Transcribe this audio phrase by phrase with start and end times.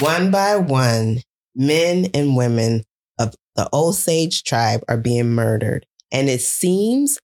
[0.00, 1.22] One by one,
[1.54, 2.84] men and women
[3.18, 5.86] of the Osage tribe are being murdered.
[6.12, 7.18] And it seems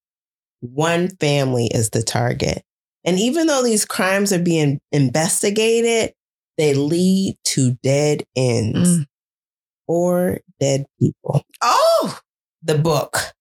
[0.60, 2.62] one family is the target.
[3.04, 6.14] And even though these crimes are being investigated,
[6.56, 9.06] they lead to dead ends Mm.
[9.86, 11.42] or dead people.
[11.60, 12.20] Oh,
[12.62, 13.34] The book,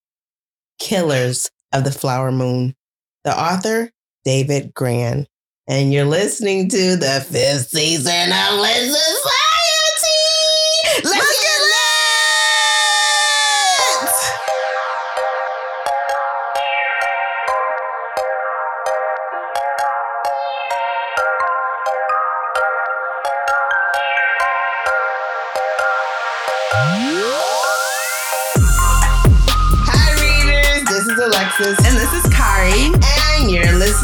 [0.79, 2.75] Killers of the Flower Moon.
[3.23, 3.91] The author,
[4.25, 5.27] David Grann.
[5.72, 8.92] And you're listening to the fifth season of Lit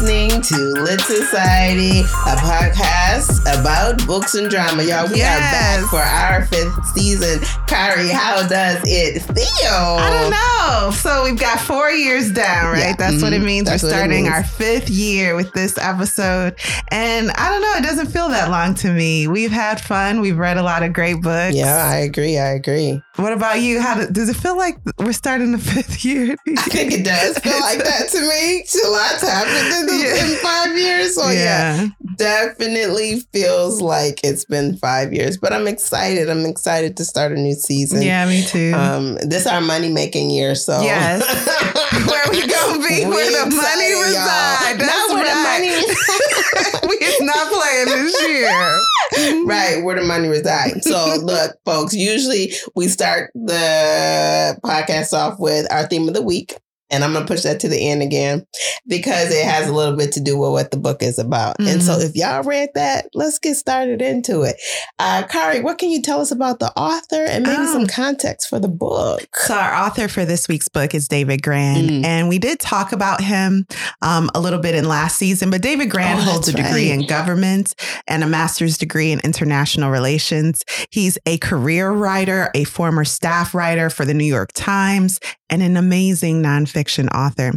[0.00, 4.84] listening to Lit Society, a podcast about books and drama.
[4.84, 7.40] Y'all, we are back for our fifth season.
[7.66, 9.72] Kari, how does it feel?
[9.72, 10.90] I don't know.
[10.92, 12.78] So we've got four years down, right?
[12.90, 12.94] Yeah.
[12.96, 13.46] That's what it Mhm.
[13.46, 13.68] means.
[13.68, 14.34] That's We're starting means.
[14.34, 16.54] our fifth year with this episode.
[16.88, 19.26] And I don't know, it doesn't feel that long to me.
[19.26, 20.20] We've had fun.
[20.20, 21.54] We've read a lot of great books.
[21.56, 22.38] Yeah, I agree.
[22.38, 23.02] I agree.
[23.18, 23.80] What about you?
[23.80, 26.36] How do, does it feel like we're starting the fifth year?
[26.46, 28.64] I think it does feel like that to me.
[28.84, 30.24] A lot's happened in, the, Yeah.
[30.24, 31.14] in five years.
[31.16, 31.88] So, yeah.
[32.16, 35.36] definitely feels like it's been five years.
[35.36, 36.30] But I'm excited.
[36.30, 38.02] I'm excited to start a new season.
[38.02, 38.72] Yeah, me too.
[38.74, 41.22] Um, this our money making year, so Yes.
[42.06, 43.04] where we gonna be?
[43.04, 44.02] We where the money excited, y'all.
[44.06, 44.78] reside.
[44.78, 45.58] That's where right.
[45.58, 48.80] the money we is not playing this year.
[49.18, 49.48] Mm-hmm.
[49.48, 50.88] right where the money resides.
[50.88, 51.94] So look, folks.
[51.94, 56.56] Usually we start the podcast off with our theme of the week.
[56.90, 58.46] And I'm gonna push that to the end again
[58.86, 61.58] because it has a little bit to do with what the book is about.
[61.58, 62.04] And so, Mhm.
[62.08, 64.56] if y'all read that, let's get started into it.
[64.98, 67.72] Uh, Kari, what can you tell us about the author and maybe Oh.
[67.72, 69.26] some context for the book?
[69.46, 72.04] So our author for this week's book is David Grann, Mm.
[72.04, 73.66] and we did talk about him
[74.02, 75.50] um, a little bit in last season.
[75.50, 77.00] But David Grann Oh, holds a degree right.
[77.00, 77.74] in government
[78.06, 80.62] and a master's degree in international relations.
[80.90, 85.18] He's a career writer, a former staff writer for the New York Times,
[85.50, 87.52] and an amazing nonfiction author.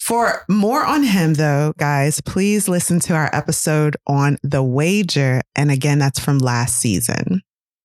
[0.00, 5.42] For more on him, though, guys, please listen to our episode on The Wager.
[5.54, 7.42] And again, that's from last season.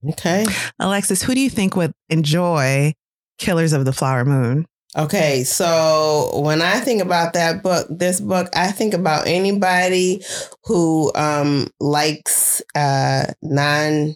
[0.10, 0.46] Okay.
[0.80, 2.94] Alexis, who do you think would enjoy
[3.40, 4.66] Killers of the Flower Moon?
[4.96, 10.24] Okay, so when I think about that book, this book, I think about anybody
[10.66, 14.16] who um likes uh non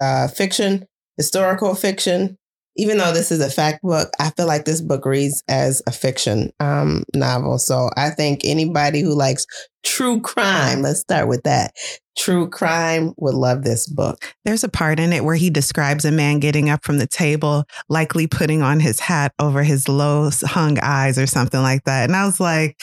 [0.00, 2.38] uh fiction, historical fiction.
[2.76, 5.92] Even though this is a fact book, I feel like this book reads as a
[5.92, 7.58] fiction um novel.
[7.58, 9.46] So I think anybody who likes
[9.84, 11.72] true crime, let's start with that.
[12.16, 14.34] True crime would love this book.
[14.44, 17.64] There's a part in it where he describes a man getting up from the table,
[17.88, 22.04] likely putting on his hat over his low hung eyes or something like that.
[22.04, 22.80] And I was like,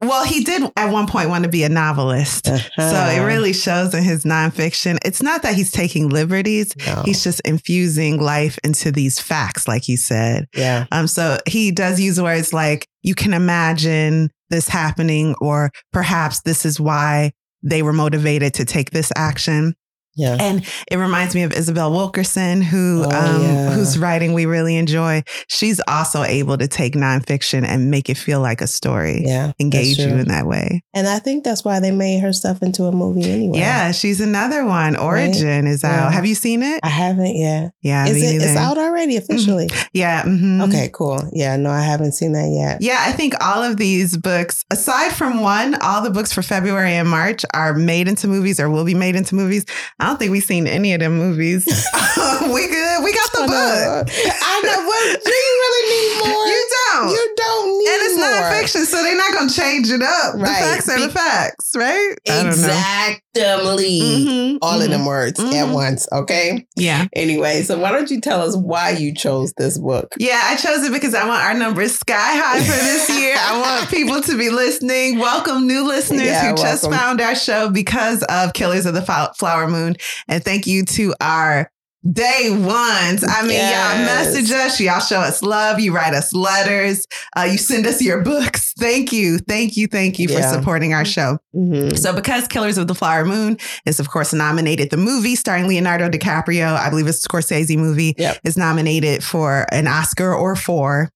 [0.00, 2.46] well, he did at one point want to be a novelist.
[2.46, 3.10] So Uh-huh.
[3.12, 4.98] it really shows in his nonfiction.
[5.04, 6.74] It's not that he's taking liberties.
[6.86, 7.02] No.
[7.04, 10.46] He's just infusing life into these facts, like he said.
[10.54, 10.86] yeah.
[10.90, 16.64] Um, so he does use words like you can imagine this happening, or perhaps this
[16.64, 17.32] is why
[17.62, 19.74] they were motivated to take this action.
[20.16, 20.36] Yeah.
[20.40, 23.70] And it reminds me of Isabel Wilkerson, who Oh, um, yeah.
[23.70, 25.22] whose writing we really enjoy.
[25.48, 29.52] She's also able to take nonfiction and make it feel like a story, Yeah.
[29.60, 30.82] engage you in that way.
[30.94, 33.58] And I think that's why they made her stuff into a movie anyway.
[33.58, 34.96] Yeah, she's another one.
[34.96, 35.90] Origin is out.
[35.90, 36.10] Yeah.
[36.10, 36.80] Have you seen it?
[36.82, 37.70] I haven't yet.
[37.82, 38.42] Yeah, Is it?
[38.42, 39.68] It's out already officially.
[39.92, 40.22] Yeah.
[40.24, 40.68] mhm.
[40.68, 41.22] Okay, cool.
[41.32, 42.82] Yeah, no, I haven't seen that yet.
[42.82, 46.92] Yeah, I think all of these books, aside from one, all the books for February
[46.94, 49.64] and March are made into movies or will be made into movies.
[50.00, 51.66] I don't think we've seen any of them movies.
[52.42, 53.04] we good.
[53.04, 54.08] We got the book.
[54.08, 54.86] I know.
[54.86, 56.46] What do you really need more?
[56.46, 57.10] You don't.
[57.10, 57.92] You don't need more.
[57.92, 58.80] and it's more.
[58.80, 60.38] nonfiction, so they're not gonna change it up.
[60.38, 62.16] The facts are the facts, right?
[62.28, 62.50] I don't know.
[62.50, 63.20] Exactly.
[63.36, 64.90] Mhm, All of mhm.
[64.90, 65.72] them words at Mhm.
[65.72, 66.06] once.
[66.12, 66.66] Okay.
[66.76, 67.06] Yeah.
[67.14, 70.12] Anyway, so why don't you tell us why you chose this book?
[70.18, 73.36] Yeah, I chose it because I want our numbers sky high for this year.
[73.38, 75.18] I want people to be listening.
[75.18, 79.02] Welcome new listeners Yeah, who just found our show because of Killers of the
[79.38, 79.96] Flower Moon.
[80.28, 81.70] And thank you to our
[82.08, 83.22] day ones.
[83.28, 83.74] I mean, Yes.
[83.96, 87.06] y'all message us, y'all show us love, you write us letters,
[87.36, 88.72] uh, you send us your books.
[88.78, 89.38] Thank you.
[89.38, 89.86] Thank you.
[89.86, 90.50] Thank you for Yeah.
[90.52, 91.38] supporting our show.
[91.54, 91.98] Mhm.
[91.98, 96.08] So, because Killers of the Flower Moon is, of course, nominated, the movie starring Leonardo
[96.08, 98.38] DiCaprio, I believe it's a Scorsese movie, Yep.
[98.44, 101.10] is nominated for an Oscar or four.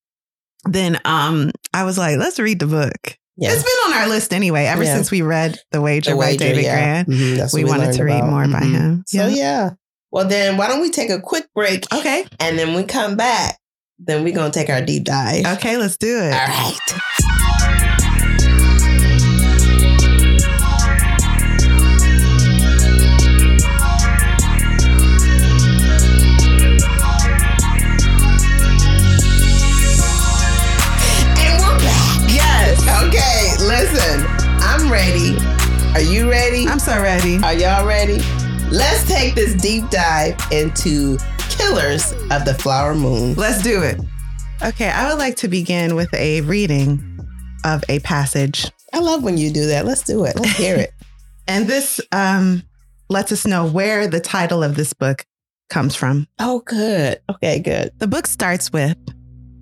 [0.67, 3.17] Then um, I was like, let's read the book.
[3.37, 3.53] Yeah.
[3.53, 4.95] It's been on our list anyway, ever Yeah.
[4.95, 6.75] since we read The Wager The by David yeah.
[7.05, 7.09] Grant.
[7.09, 8.31] Mhm, that's We wanted to read about.
[8.31, 8.71] more by Mhm.
[8.73, 9.05] him.
[9.09, 9.71] So Yeah.
[10.15, 12.25] Well, then why don't we take a quick break Okay.
[12.39, 13.59] and then we come back?
[13.99, 15.45] Then we're gonna take our deep dive.
[15.57, 16.33] Okay, let's do it.
[16.33, 17.95] All right.
[31.37, 32.31] And we're back.
[32.31, 32.81] Yes.
[33.05, 34.25] Okay, listen.
[34.61, 35.37] I'm ready.
[35.95, 36.67] Are you ready?
[36.67, 37.39] I'm so ready.
[37.43, 38.19] Are y'all ready?
[38.75, 41.17] Let's take this deep dive into
[41.49, 43.37] Killers of the Flower Moon.
[43.37, 44.01] Let's do it.
[44.65, 47.01] Okay, I would like to begin with a reading
[47.65, 48.69] of a passage.
[48.93, 49.85] I love when you do that.
[49.85, 50.35] Let's do it.
[50.35, 50.91] Let's hear it.
[51.47, 52.63] And this um,
[53.11, 55.27] lets us know where the title of this book
[55.69, 56.27] comes from.
[56.41, 57.21] oh, good.
[57.31, 57.91] Okay, good.
[57.99, 58.97] The book starts with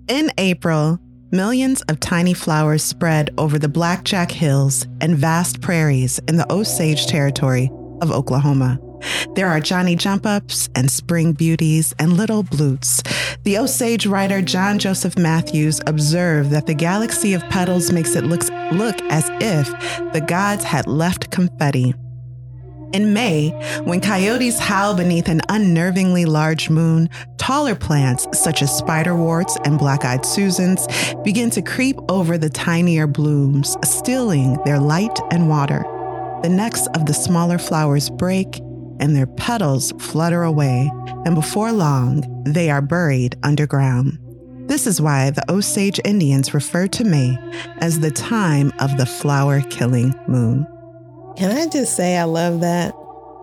[0.07, 0.97] In April,
[1.31, 7.05] millions of tiny flowers spread over the Blackjack Hills and vast prairies in the Osage
[7.05, 7.69] Territory
[8.01, 8.79] of Oklahoma.
[9.35, 13.01] There are Johnny Jump Ups and Spring Beauties and Little Bluets.
[13.43, 18.43] The Osage writer John Joseph Matthews observed that the galaxy of petals makes it look,
[18.71, 19.69] look as if
[20.13, 21.93] the gods had left confetti.
[22.93, 23.49] In May,
[23.85, 30.05] when coyotes howl beneath an unnervingly large moon, taller plants such as spiderworts and black
[30.05, 30.87] eyed Susans
[31.23, 35.83] begin to creep over the tinier blooms, stealing their light and water.
[36.43, 38.61] The necks of the smaller flowers break
[39.03, 40.89] and their petals flutter away,
[41.25, 44.17] and before long, they are buried underground.
[44.67, 47.37] This is why the Osage Indians refer to May
[47.79, 50.65] as the time of the flower killing moon.
[51.37, 52.93] Can I just say I love that?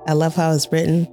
[0.09, 1.07] I love how it's written.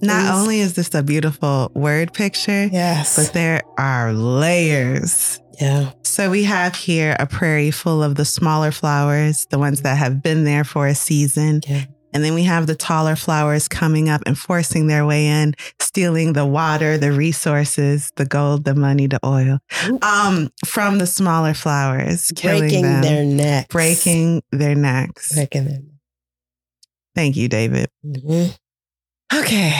[0.00, 0.30] Not Please.
[0.40, 3.16] only is this a beautiful word picture, Yes.
[3.16, 5.40] but there are layers.
[5.60, 5.90] yeah.
[6.04, 10.22] So we have here a prairie full of the smaller flowers, the ones that have
[10.22, 11.60] been there for a season.
[11.68, 11.84] Yeah.
[12.12, 16.32] And then we have the taller flowers coming up and forcing their way in, stealing
[16.32, 19.58] the water, the resources, the gold, the money, the oil
[20.02, 23.68] um, from the smaller flowers, Breaking them, their necks.
[23.72, 25.34] breaking their necks.
[25.34, 25.78] Breaking their
[27.14, 27.88] Thank you, David.
[28.02, 28.58] necks.
[29.32, 29.72] Okay,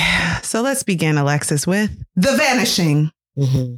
[0.43, 3.11] so let's begin, Alexis, with The Vanishing.
[3.37, 3.75] hmm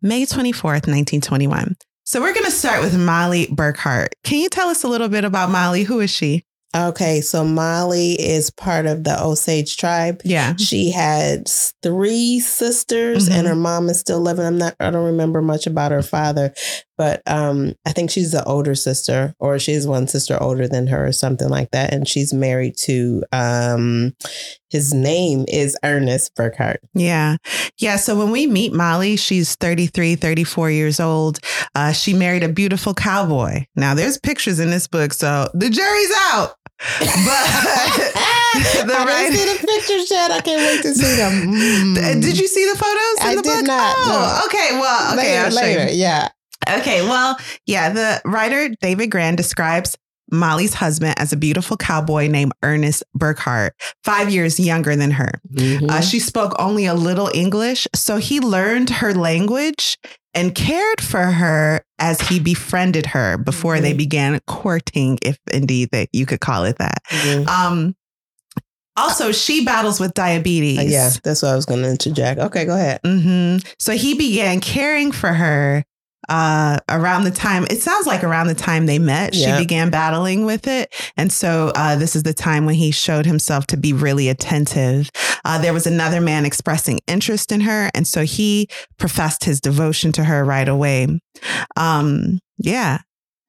[0.00, 1.76] May 24th, 1921.
[2.04, 4.08] So we're going to start with Molly Burkhart.
[4.24, 5.84] Can you tell us a little bit about Molly?
[5.84, 6.44] Who is she?
[6.74, 10.22] Okay, so Molly is part of the Osage tribe.
[10.24, 10.56] Yeah.
[10.56, 11.48] She had
[11.82, 13.32] three sisters, Mhm.
[13.34, 14.46] and her mom is still living.
[14.46, 14.74] I'm not.
[14.80, 16.54] I don't remember much about her father,
[16.96, 21.06] but um, I think she's the older sister, or she's one sister older than her,
[21.08, 21.92] or something like that.
[21.92, 24.14] And she's married to um,
[24.70, 26.76] his name is Ernest Burkhart.
[26.94, 27.36] Yeah.
[27.78, 27.96] Yeah.
[27.96, 31.40] So when we meet Molly, she's 33, 34 years old.
[31.74, 33.66] Uh, she married a beautiful cowboy.
[33.76, 36.54] Now, there's pictures in this book, so the jury's out.
[37.00, 37.06] But
[38.14, 40.30] I didn't writing- see the pictures yet.
[40.30, 41.52] I can't wait to see them.
[42.02, 42.22] Mm.
[42.22, 43.66] Did you see the photos in I the did book?
[43.66, 44.46] not, Oh, no.
[44.46, 44.78] okay.
[44.78, 45.42] Well, okay.
[45.42, 45.92] later, later.
[45.92, 46.28] Yeah.
[46.78, 47.36] Okay, well,
[47.66, 49.96] yeah, the writer David Grann describes
[50.30, 53.70] Molly's husband as a beautiful cowboy named Ernest Burkhart,
[54.04, 55.32] five years younger than her.
[55.54, 55.90] Mhm.
[55.90, 59.98] Uh, she spoke only a little English, so he learned her language
[60.34, 63.98] and cared for her as he befriended her before they Mhm.
[63.98, 66.98] began courting, if indeed that you could call it that.
[67.10, 67.46] Mhm.
[67.48, 67.96] Um,
[68.96, 70.78] also, she battles with diabetes.
[70.78, 72.40] Uh, yeah, that's what I was going to interject.
[72.40, 73.00] Okay, go ahead.
[73.04, 75.84] hmm So he began caring for her
[76.28, 79.56] uh, around the time, it sounds like around the time they met, Yeah.
[79.56, 80.92] she began battling with it.
[81.16, 85.10] And so uh, this is the time when he showed himself to be really attentive.
[85.44, 87.90] Uh, there was another man expressing interest in her.
[87.94, 91.06] And so he professed his devotion to her right away.
[91.76, 92.98] Um, yeah.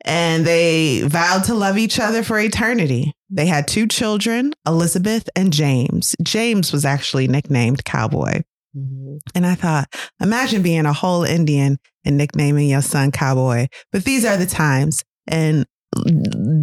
[0.05, 3.13] And they vowed to love each other for eternity.
[3.29, 6.13] They had two children, Elizabeth and James.
[6.21, 8.41] James was actually nicknamed Cowboy.
[8.75, 9.19] Mhm.
[9.35, 9.87] And I thought,
[10.19, 13.67] imagine being a whole Indian and nicknaming your son Cowboy.
[13.91, 15.03] But these are the times.
[15.27, 15.65] And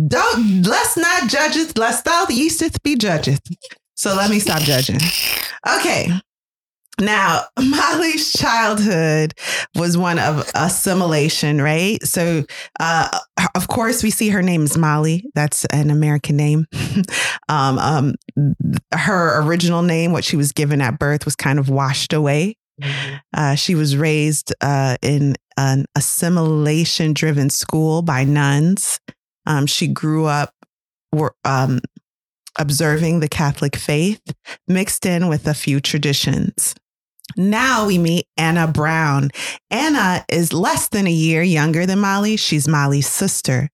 [0.08, 1.78] don't let's not judge it.
[1.78, 3.38] Let's thou used be judges.
[3.94, 4.98] So let me stop judging.
[5.78, 6.10] Okay.
[7.00, 9.34] Now, Molly's childhood
[9.74, 12.02] was one of assimilation, right?
[12.04, 12.44] So,
[12.78, 13.18] uh,
[13.54, 15.24] of course, we see her name is Molly.
[15.34, 16.66] That's an American name.
[17.48, 18.14] um, um,
[18.92, 22.56] her original name, what she was given at birth, was kind of washed away.
[22.80, 23.20] Mhm.
[23.34, 29.00] Uh, she was raised uh, in an assimilation driven school by nuns.
[29.46, 30.54] Um, she grew up
[31.12, 31.80] wor- um,
[32.58, 34.22] observing the Catholic faith
[34.66, 36.74] mixed in with a few traditions.
[37.36, 39.30] Now we meet Anna Brown.
[39.70, 42.36] Anna is less than a year younger than Molly.
[42.36, 43.68] She's Molly's sister.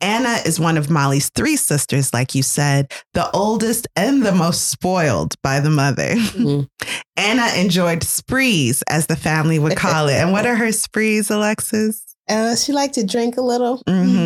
[0.00, 4.70] Anna is one of Molly's three sisters, like you said, the oldest and the most
[4.70, 6.14] spoiled by the mother.
[6.14, 6.68] Mhm.
[7.16, 10.14] Anna enjoyed sprees, as the family would call it.
[10.14, 12.02] And what are her sprees, Alexis?
[12.30, 13.82] Uh, she liked to drink a little.
[13.88, 14.16] Mm-hmm.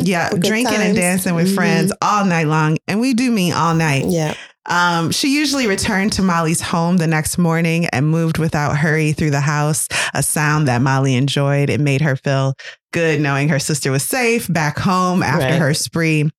[0.00, 0.02] Mhm.
[0.06, 1.54] Yeah, Good drinking and dancing with Mhm.
[1.54, 2.76] friends all night long.
[2.88, 4.04] And we do mean all night.
[4.08, 4.34] Yeah.
[4.66, 9.30] Um, she usually returned to Molly's home the next morning and moved without hurry through
[9.30, 11.68] the house, a sound that Molly enjoyed.
[11.70, 12.54] It made her feel
[12.92, 15.58] good knowing her sister was safe back home after Right.
[15.58, 16.30] her spree.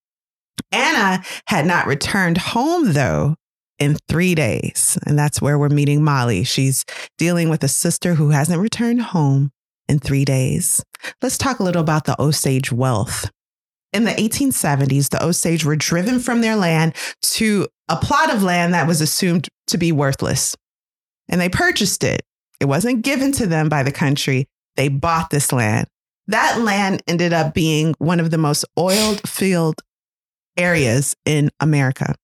[0.72, 3.36] Anna had not returned home, though,
[3.78, 4.98] in three days.
[5.06, 6.44] And that's where we're meeting Molly.
[6.44, 6.84] She's
[7.18, 9.52] dealing with a sister who hasn't returned home
[9.88, 10.84] in three days.
[11.22, 13.30] Let's talk a little about the Osage wealth.
[13.94, 18.74] In the 1870s, the Osage were driven from their land to a plot of land
[18.74, 20.56] that was assumed to be worthless.
[21.30, 22.22] And they purchased it.
[22.60, 24.48] It wasn't given to them by the country.
[24.76, 25.88] They bought this land.
[26.28, 29.82] That land ended up being one of the most oiled field
[30.58, 32.16] areas in America.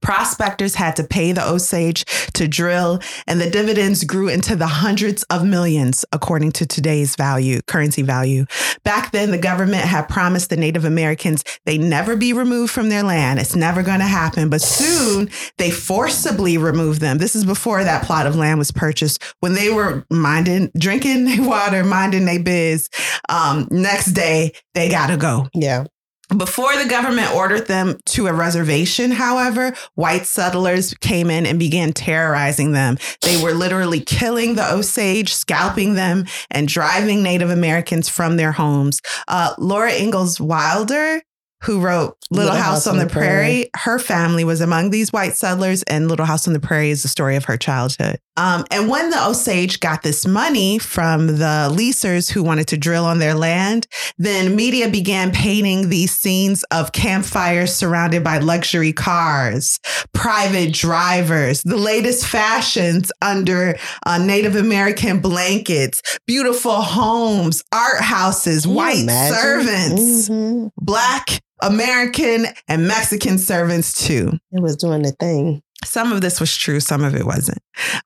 [0.00, 2.04] Prospectors had to pay the Osage
[2.34, 7.60] to drill, and the dividends grew into the hundreds of millions, according to today's value,
[7.66, 8.44] currency value.
[8.84, 13.02] Back then, the government had promised the Native Americans they never be removed from their
[13.02, 13.38] land.
[13.38, 14.48] It's never going to happen.
[14.50, 17.18] But soon they forcibly removed them.
[17.18, 19.22] This is before that plot of land was purchased.
[19.40, 22.88] When they were minding, drinking their water, minding their biz,
[23.28, 25.48] um, next day they got to go.
[25.54, 25.84] Yeah.
[26.36, 31.94] Before the government ordered them to a reservation, however, white settlers came in and began
[31.94, 32.98] terrorizing them.
[33.22, 39.00] They were literally killing the Osage, scalping them, and driving Native Americans from their homes.
[39.26, 41.22] Uh, Laura Ingalls Wilder,
[41.64, 46.08] who wrote Little, House, on the, Prairie, her family was among these white settlers, and
[46.08, 48.18] Little House on the Prairie is the story of her childhood.
[48.36, 53.04] Um, and when the Osage got this money from the leasers who wanted to drill
[53.04, 59.80] on their land, then media began painting these scenes of campfires surrounded by luxury cars,
[60.12, 68.74] private drivers, the latest fashions under uh, Native American blankets, beautiful homes, art houses, Can
[68.74, 70.70] white servants, Mhm.
[70.80, 74.32] black, American, and Mexican servants too.
[74.52, 75.62] It was doing the thing.
[75.84, 77.58] Some of this was true, some of it wasn't.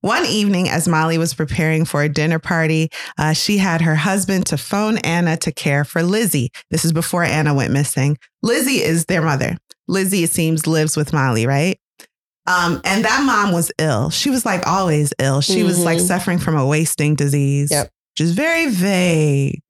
[0.03, 4.45] One evening, as Molly was preparing for a dinner party, uh, she had her husband
[4.47, 6.51] to phone Anna to care for Lizzie.
[6.71, 8.19] This is before Anna went missing.
[8.43, 9.57] Lizzie is their mother.
[9.89, 11.79] Lizzie, it seems, lives with Molly, right?
[12.47, 14.11] Um, and that mom was ill.
[14.11, 15.41] She was like always ill.
[15.41, 16.07] She was like Mhm.
[16.07, 17.89] suffering from a wasting disease, Yep.
[18.13, 19.63] which is very vague.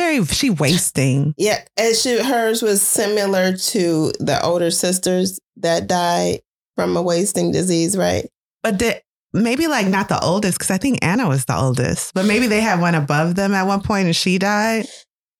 [0.00, 1.34] Very, she wasting.
[1.36, 6.40] Yeah, and she hers was similar to the older sisters that died
[6.76, 8.26] from a wasting disease, right?
[8.62, 9.00] But the,
[9.34, 12.14] maybe like not the oldest, because I think Anna was the oldest.
[12.14, 14.86] But maybe they had one above them at one point and she died.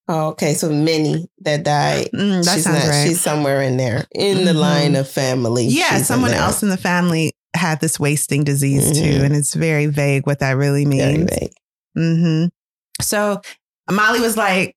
[0.09, 0.55] Oh, okay.
[0.55, 2.09] So many that died.
[2.13, 2.91] Mm, that she's sounds not.
[2.91, 3.07] right.
[3.09, 4.61] She's somewhere in there in the Mhm.
[4.61, 5.67] line of family.
[5.69, 9.05] yeah, she's in someone else in the family had this wasting disease too.
[9.21, 9.25] Mhm.
[9.25, 11.03] And it's very vague what that really means.
[11.03, 11.31] Very means.
[11.31, 11.53] vague.
[11.97, 12.45] hmm
[13.01, 13.41] So
[13.91, 14.75] Molly was like,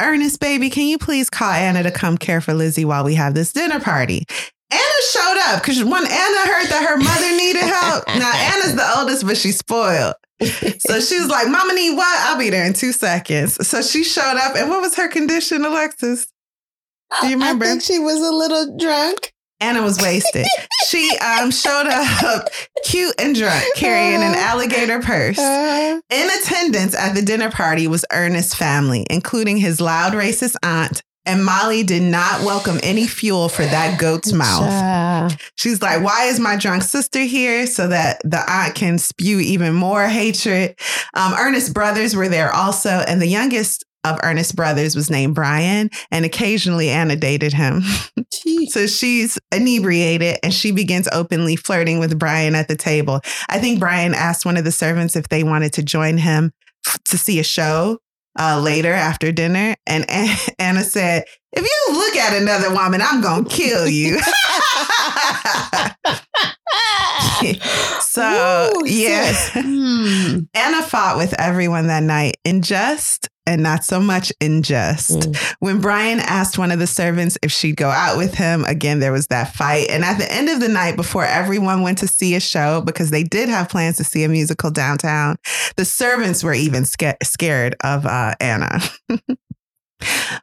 [0.00, 3.34] Ernest, baby, can you please call Anna to come care for Lizzie while we have
[3.34, 4.24] this dinner party?
[4.70, 8.98] Anna showed up because when Anna heard that her mother needed help, now Anna's the
[8.98, 10.14] oldest, but she's spoiled.
[10.78, 12.20] So she was like, Mama need what?
[12.28, 13.66] I'll be there in two seconds.
[13.66, 14.56] So she showed up.
[14.56, 16.26] And what was her condition, Alexis?
[17.20, 17.64] Do you remember?
[17.66, 19.32] I think she was a little drunk.
[19.62, 20.44] Anna was wasted.
[20.88, 22.48] she um showed up
[22.84, 25.38] cute and drunk, carrying an alligator purse.
[25.38, 31.02] Uh, In attendance at the dinner party was Ernest's family, including his loud racist aunt.
[31.24, 35.32] And Molly did not welcome any fuel for that goat's mouth.
[35.54, 37.68] She's like, Why is my drunk sister here?
[37.68, 40.74] So that the aunt can spew even more hatred.
[41.14, 42.90] Um, Ernest's brothers were there also.
[42.90, 45.90] And the youngest of Ernest brothers was named Brian.
[46.10, 47.82] And occasionally Anna dated him.
[48.68, 53.20] So she's inebriated and she begins openly flirting with Brian at the table.
[53.48, 56.50] I think Brian asked one of the servants if they wanted to join him
[57.04, 57.98] to see a show
[58.38, 59.74] uh, later after dinner.
[59.86, 64.18] And An- Anna said, If you look at another woman, I'm going to kill you.
[68.00, 69.32] so, Ooh, yeah.
[69.52, 70.38] Hmm.
[70.54, 75.10] Anna fought with everyone that night in jest and not so much in jest.
[75.10, 75.54] Mm.
[75.58, 79.12] When Brian asked one of the servants if she'd go out with him, again, there
[79.12, 79.88] was that fight.
[79.90, 83.10] And at the end of the night, before everyone went to see a show, because
[83.10, 85.36] they did have plans to see a musical downtown,
[85.76, 88.80] the servants were even sca- scared of uh, Anna.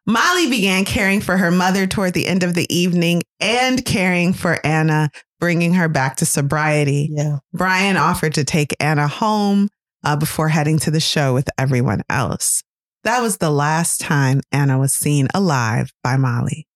[0.06, 4.66] Molly began caring for her mother toward the end of the evening and caring for
[4.66, 7.10] Anna, bringing her back to sobriety.
[7.12, 7.40] Yeah.
[7.54, 9.70] Brian offered to take Anna home
[10.04, 12.64] uh, before heading to the show with everyone else.
[13.04, 16.68] That was the last time Anna was seen alive by Molly.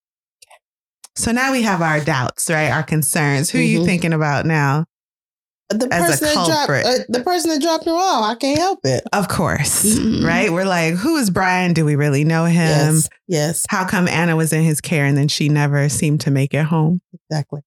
[1.15, 2.71] So now we have our doubts, right?
[2.71, 3.49] Our concerns.
[3.51, 3.85] Who are you Mhm.
[3.85, 4.85] thinking about now?
[5.69, 8.23] the as a person that dropped uh, the person that dropped her off.
[8.25, 9.03] I can't help it.
[9.11, 10.23] Of course, Mhm.
[10.23, 10.51] right?
[10.51, 11.73] We're like, who is Brian?
[11.73, 12.95] Do we really know him?
[12.95, 16.31] yes, yes, How come Anna was in his care and then she never seemed to
[16.31, 17.01] make it home?
[17.13, 17.61] exactly.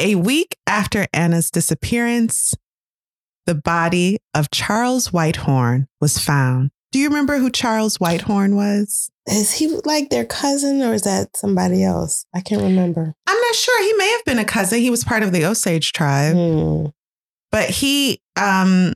[0.00, 2.54] A week after Anna's disappearance,
[3.46, 6.70] the body of Charles Whitehorn was found.
[6.92, 9.10] Do you remember who Charles Whitehorn was?
[9.26, 12.24] Is he like their cousin or is that somebody else?
[12.34, 13.14] I can't remember.
[13.26, 13.82] I'm not sure.
[13.82, 14.80] He may have been a cousin.
[14.80, 16.86] He was part of the Osage tribe, Hmm.
[17.52, 18.94] but he um,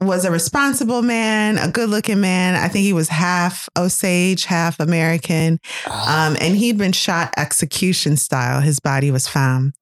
[0.00, 2.54] was a responsible man, a good looking man.
[2.54, 5.58] I think he was half Osage, half American.
[5.86, 8.60] Um, and he'd been shot execution style.
[8.60, 9.72] His body was found.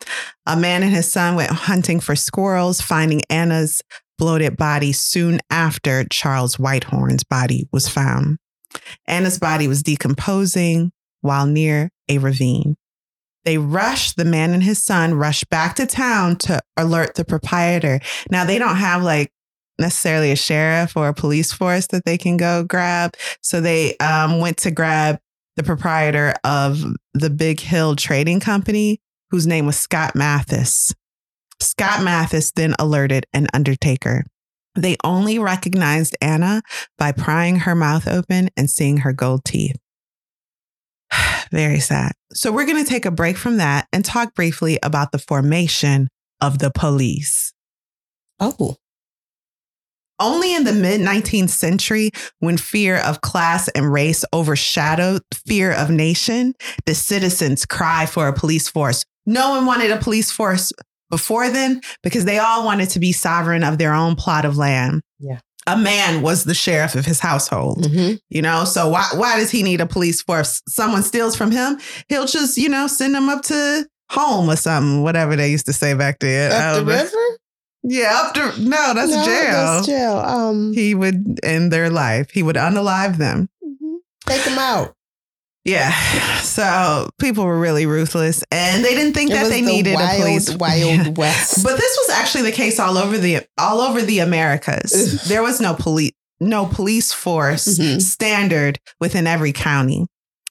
[0.46, 3.82] A man and his son went hunting for squirrels, finding Anna's
[4.20, 8.36] bloated body soon after Charles Whitehorn's body was found.
[9.08, 12.76] Anna's body was decomposing while near a ravine.
[13.46, 18.00] They rushed, the man and his son rushed back to town to alert the proprietor.
[18.30, 19.32] Now, they don't have like
[19.78, 23.14] necessarily a sheriff or a police force that they can go grab.
[23.40, 25.18] So they um, went to grab
[25.56, 26.84] the proprietor of
[27.14, 29.00] the Big Hill Trading Company,
[29.30, 30.94] whose name was Scott Mathis.
[31.60, 34.24] Scott Mathis then alerted an undertaker.
[34.74, 36.62] They only recognized Anna
[36.96, 39.76] by prying her mouth open and seeing her gold teeth.
[41.52, 42.12] Very sad.
[42.32, 46.08] So, we're going to take a break from that and talk briefly about the formation
[46.40, 47.52] of the police.
[48.38, 48.76] Oh,
[50.18, 55.90] Only in the mid 19th century, when fear of class and race overshadowed fear of
[55.90, 56.54] nation,
[56.86, 59.04] the citizens cry for a police force.
[59.26, 60.72] No one wanted a police force
[61.10, 65.02] before then because they all wanted to be sovereign of their own plot of land.
[65.18, 65.40] Yeah.
[65.66, 68.18] A man was the sheriff of his household, Mhm.
[68.30, 68.64] you know?
[68.64, 70.62] So why why does he need a police force?
[70.68, 75.02] Someone steals from him, he'll just, you know, send them up to home or something,
[75.02, 76.50] whatever they used to say back then.
[76.50, 77.36] up the Um, river?
[77.82, 80.18] Yeah, up to no, that's No, jail That's jail.
[80.18, 82.28] Um, he would end their life.
[82.32, 83.48] He would unalive them.
[83.64, 83.96] mhm.
[84.26, 84.94] take them out.
[85.64, 85.92] Yeah.
[86.50, 90.10] So people were really ruthless and they didn't think It that they the needed wild,
[90.20, 90.50] a police.
[90.56, 91.62] wild west.
[91.62, 95.22] But this was actually the case all over the all over the Americas.
[95.28, 98.00] There was no police no police force Mhm.
[98.02, 100.06] standard within every county.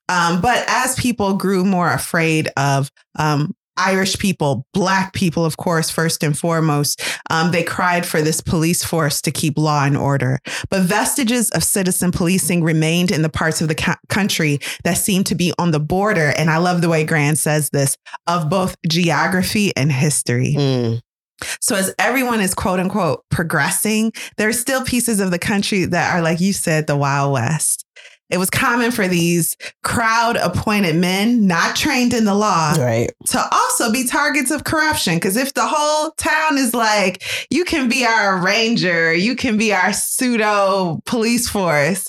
[0.07, 5.89] Um, but as people grew more afraid of um, Irish people, Black people, of course,
[5.89, 10.39] first and foremost, um, they cried for this police force to keep law and order.
[10.69, 15.25] But vestiges of citizen policing remained in the parts of the co- country that seemed
[15.27, 16.33] to be on the border.
[16.37, 20.55] And I love the way Grant says this of both geography and history.
[20.57, 21.01] Mm.
[21.61, 26.13] So as everyone is quote unquote progressing, there are still pieces of the country that
[26.13, 27.85] are like you said, the Wild West.
[28.29, 33.09] It was common for these crowd appointed men, not trained in the law, Right.
[33.29, 35.15] to also be targets of corruption.
[35.15, 39.73] Because if the whole town is like, you can be our ranger, you can be
[39.73, 42.07] our pseudo police force.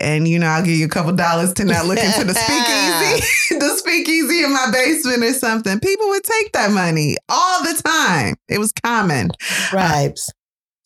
[0.00, 3.58] And you know, I'll give you a couple dollars to not look into the speakeasy,
[3.58, 5.80] the speakeasy in my basement or something.
[5.80, 8.36] People would take that money all the time.
[8.48, 9.30] It was common.
[9.32, 10.32] Uh, Bribes.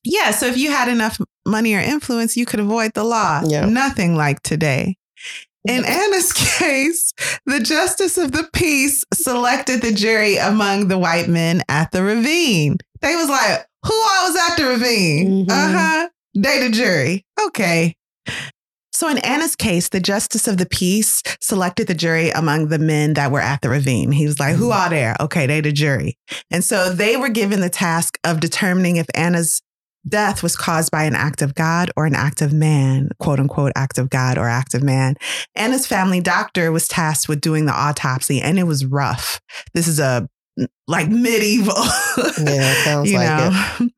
[0.04, 0.30] Yeah.
[0.30, 3.42] So if you had enough money or influence, you could avoid the law.
[3.46, 3.66] Yeah.
[3.66, 4.96] Nothing like today.
[5.68, 7.12] In Anna's case,
[7.46, 12.78] the justice of the peace selected the jury among the white men at the ravine.
[13.00, 15.46] They was like, who all was at the ravine?
[15.46, 15.50] Mhm.
[15.50, 16.08] Uh-huh.
[16.34, 17.24] They the jury.
[17.46, 17.94] Okay.
[18.94, 23.14] So in Anna's case, the justice of the peace selected the jury among the men
[23.14, 24.12] that were at the ravine.
[24.12, 25.16] He was like, who are there?
[25.18, 26.16] Okay, they the jury.
[26.50, 29.62] And so they were given the task of determining if Anna's
[30.06, 33.72] death was caused by an act of God or an act of man, quote unquote,
[33.76, 35.16] act of God or act of man.
[35.54, 39.40] Anna's family doctor was tasked with doing the autopsy and it was rough.
[39.74, 40.28] This is a
[40.86, 41.74] like medieval,
[42.38, 43.88] Yeah, sounds you like know,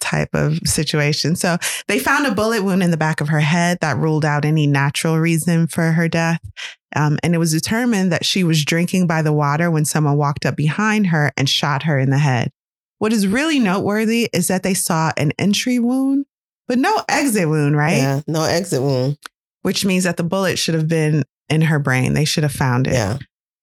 [0.00, 1.36] type of situation.
[1.36, 4.44] So they found a bullet wound in the back of her head that ruled out
[4.44, 6.40] any natural reason for her death.
[6.96, 10.44] Um, and it was determined that she was drinking by the water when someone walked
[10.44, 12.50] up behind her and shot her in the head.
[13.00, 16.26] What is really noteworthy is that they saw an entry wound,
[16.68, 17.96] but no exit wound, right?
[17.96, 18.20] Yeah.
[18.26, 19.18] No exit wound.
[19.62, 22.12] Which means that the bullet should have been in her brain.
[22.12, 22.92] They should have found it.
[22.92, 23.16] Yeah.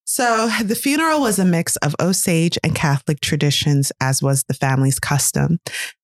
[0.05, 4.99] So the funeral was a mix of Osage and Catholic traditions, as was the family's
[4.99, 5.59] custom.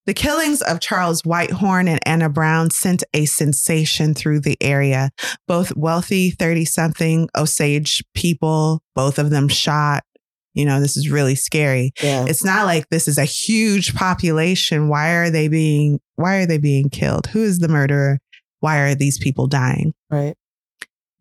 [0.06, 5.10] The killings of Charles Whitehorn and Anna Brown sent a sensation through the area.
[5.48, 10.04] Both wealthy 30 something Osage people, both of them shot.
[10.54, 11.92] You know, this is really scary.
[12.02, 12.26] Yeah.
[12.28, 14.88] It's not like this is a huge population.
[14.88, 17.28] Why are they being why are they being killed?
[17.28, 18.20] Who is the murderer?
[18.60, 19.94] Why are these people dying?
[20.10, 20.36] Right.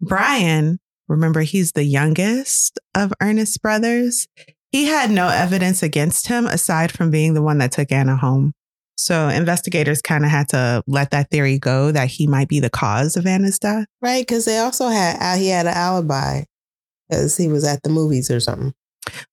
[0.00, 4.28] Brian, remember he's the youngest of Ernest's brothers.
[4.70, 8.52] He had no evidence against him aside from being the one that took Anna home.
[8.96, 12.70] So investigators kind of had to let that theory go that he might be the
[12.70, 13.86] cause of Anna's death.
[14.00, 16.44] Right, because they also had uh, he had an alibi
[17.08, 18.74] because he was at the movies or something.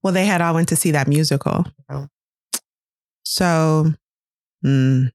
[0.03, 1.65] Well, they had all went to see that musical.
[1.89, 2.07] Oh.
[3.23, 3.93] So,
[4.63, 5.05] hmm.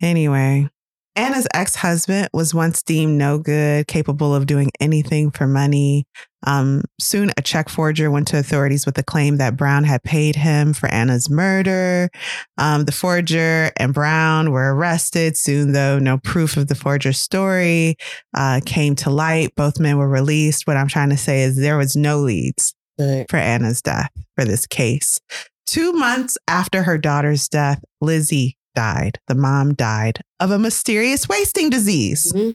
[0.00, 0.68] anyway,
[1.16, 6.06] Anna's ex husband was once deemed no good, capable of doing anything for money.
[6.46, 10.34] Um, soon, a check forger went to authorities with a claim that Brown had paid
[10.34, 12.10] him for Anna's murder.
[12.58, 15.36] Um, the forger and Brown were arrested.
[15.36, 17.96] Soon, though, no proof of the forger's story
[18.36, 19.54] uh, came to light.
[19.54, 20.66] Both men were released.
[20.66, 23.26] What I'm trying to say is there was no leads Right.
[23.28, 25.20] for Anna's death for this case.
[25.66, 29.18] Two months after her daughter's death, Lizzie died.
[29.26, 32.32] The mom died of a mysterious wasting disease.
[32.32, 32.54] Mhm.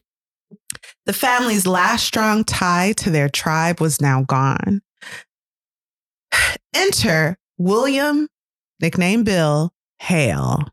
[1.05, 4.81] The family's last strong tie to their tribe was now gone.
[6.73, 8.27] Enter William,
[8.79, 10.63] nicknamed Bill, Hale.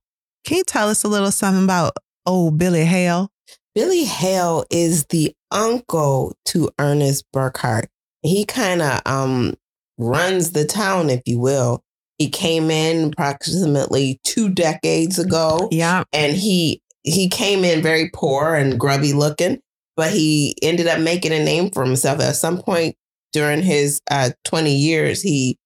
[0.44, 3.30] Can you tell us a little something about old Billy Hale?
[3.74, 7.86] Billy Hale is the uncle to Ernest Burkhart.
[8.22, 9.54] He kind of um
[9.98, 11.82] runs the town, if you will.
[12.18, 16.04] He came in approximately two decades ago, Yeah.
[16.12, 19.60] and he he came in very poor and grubby looking,
[19.96, 22.20] but he ended up making a name for himself.
[22.20, 22.96] At some point
[23.32, 25.58] during his uh, twenty years, he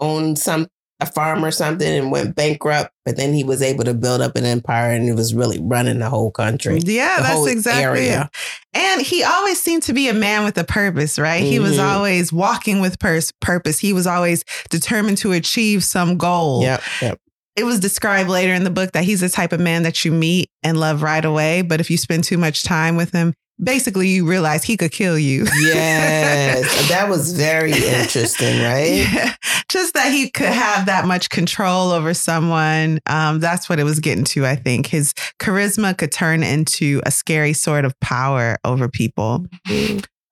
[0.00, 0.66] owned some
[1.02, 2.90] a farm or something and went bankrupt.
[3.04, 5.98] But then he was able to build up an empire, and he was really running
[5.98, 6.80] the whole country.
[6.84, 8.30] Yeah, that's exactly area.
[8.32, 8.78] it.
[8.78, 11.42] And he always seemed to be a man with a purpose, right?
[11.42, 11.84] He was Mhm.
[11.92, 13.78] always walking with pers- purpose.
[13.80, 16.62] He was always determined to achieve some goal.
[16.62, 17.18] Yep, yep.
[17.56, 20.12] It was described later in the book that he's the type of man that you
[20.12, 21.60] meet and love right away.
[21.62, 25.18] But if you spend too much time with him, basically you realize he could kill
[25.18, 25.46] you.
[25.60, 29.06] Yes, that was very interesting, right?
[29.12, 29.34] Yeah.
[29.68, 33.00] Just that he could have that much control over someone.
[33.06, 34.86] Um, that's what it was getting to, I think.
[34.86, 39.46] His charisma could turn into a scary sort of power over people.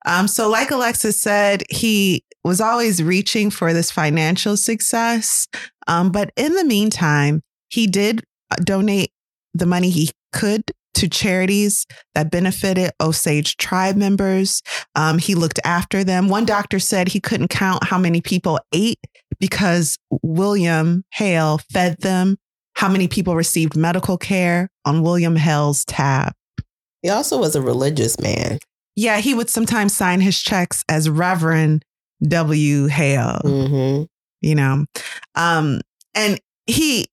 [0.07, 5.47] Um, so, like Alexis said, he was always reaching for this financial success.
[5.87, 9.13] Um, but in the meantime, he did uh, donate
[9.55, 14.63] the money he could to charities that benefited Osage tribe members.
[14.95, 16.29] Um, he looked after them.
[16.29, 19.01] One doctor said he couldn't count how many people ate
[19.39, 22.37] because William Hale fed them,
[22.75, 26.33] how many people received medical care on William Hale's tab.
[27.03, 28.59] He also was a religious man.
[28.97, 31.85] Yeah, he would sometimes sign his checks as Reverend
[32.23, 32.87] W.
[32.87, 34.03] Hale, hmm
[34.43, 34.85] you know.
[35.35, 35.81] Um,
[36.15, 37.07] and he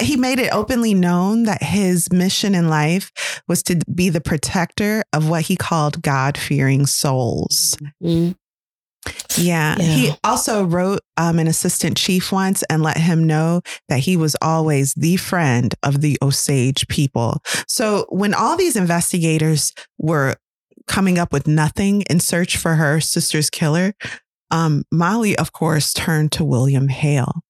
[0.00, 5.04] he made it openly known that his mission in life was to be the protector
[5.12, 7.76] of what he called God fearing souls.
[8.02, 8.34] mm
[9.36, 9.76] Yeah.
[9.78, 9.84] Yeah.
[9.84, 14.36] He also wrote um, an assistant chief once and let him know that he was
[14.42, 17.42] always the friend of the Osage people.
[17.66, 20.36] So when all these investigators were
[20.86, 23.94] coming up with nothing in search for her sister's killer,
[24.50, 27.42] um, Molly, of course, turned to William Hale.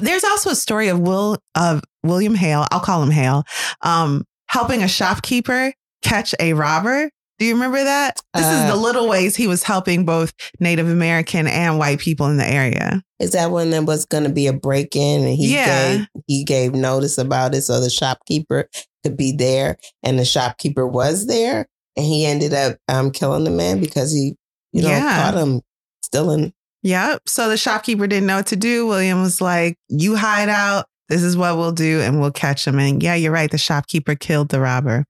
[0.00, 2.66] There's also a story of Will of William Hale.
[2.70, 3.44] I'll call him Hale,
[3.82, 7.10] um, helping a shopkeeper catch a robber.
[7.38, 8.20] Do you remember that?
[8.34, 12.26] This is Uh, the little ways he was helping both Native American and white people
[12.26, 13.00] in the area.
[13.20, 15.66] Is that when there was going to be a break in and he Yeah.
[15.98, 18.68] gave he gave notice about it so the shopkeeper
[19.04, 23.50] could be there and the shopkeeper was there and he ended up um killing the
[23.50, 24.34] man because he
[24.72, 25.22] you know Yeah.
[25.22, 25.60] caught him
[26.02, 26.52] stealing.
[26.82, 27.22] Yep.
[27.26, 28.86] So the shopkeeper didn't know what to do.
[28.86, 30.86] William was like, You hide out.
[31.08, 32.78] This is what we'll do, and we'll catch him.
[32.78, 33.50] And yeah, you're right.
[33.50, 35.06] The shopkeeper killed the robber.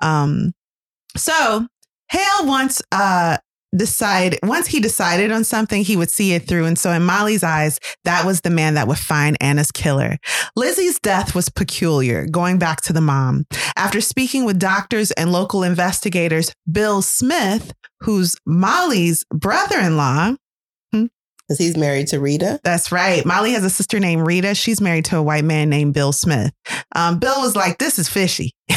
[0.00, 0.52] Um,
[1.16, 1.66] so
[2.10, 3.38] Hale once uh
[3.74, 6.66] decide once he decided on something, he would see it through.
[6.66, 10.18] And so in Molly's eyes, that was the man that would find Anna's killer.
[10.56, 13.46] Lizzie's death was peculiar, going back to the mom.
[13.76, 20.34] After speaking with doctors and local investigators, Bill Smith, who's Molly's brother-in-law,
[21.52, 22.60] Because he's married to Rita.
[22.64, 23.26] that's right.
[23.26, 24.54] Molly has a sister named Rita.
[24.54, 26.50] She's married to a white man named Bill Smith.
[26.96, 28.54] Um, Bill was like, This is fishy.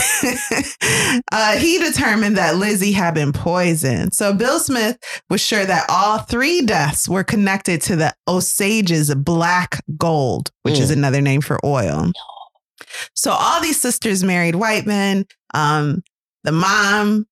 [1.32, 4.14] uh, he determined that Lizzie had been poisoned.
[4.14, 4.98] So Bill Smith
[5.30, 10.92] was sure that all three deaths were connected to the Osage's black gold, which is
[10.92, 12.12] another name for oil.
[13.14, 15.26] So all these sisters married white men.
[15.54, 16.04] Um,
[16.44, 17.26] the mom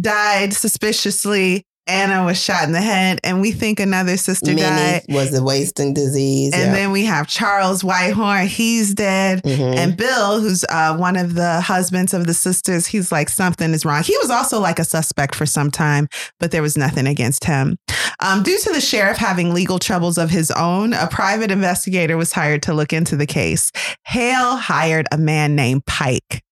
[0.00, 1.66] died suspiciously.
[1.86, 5.02] Anna was shot in the head, and we think another sister died.
[5.08, 6.52] Was a wasting disease.
[6.52, 6.72] And yeah.
[6.72, 9.42] then we have Charles Whitehorn, he's dead.
[9.42, 9.76] Mhm.
[9.76, 13.84] And Bill, who's uh, one of the husbands of the sisters, he's like, something is
[13.84, 14.02] wrong.
[14.04, 17.76] He was also like a suspect for some time, but there was nothing against him.
[18.20, 22.32] Um, due to the sheriff having legal troubles of his own, a private investigator was
[22.32, 23.72] hired to look into the case.
[24.06, 26.42] Hale hired a man named Pike.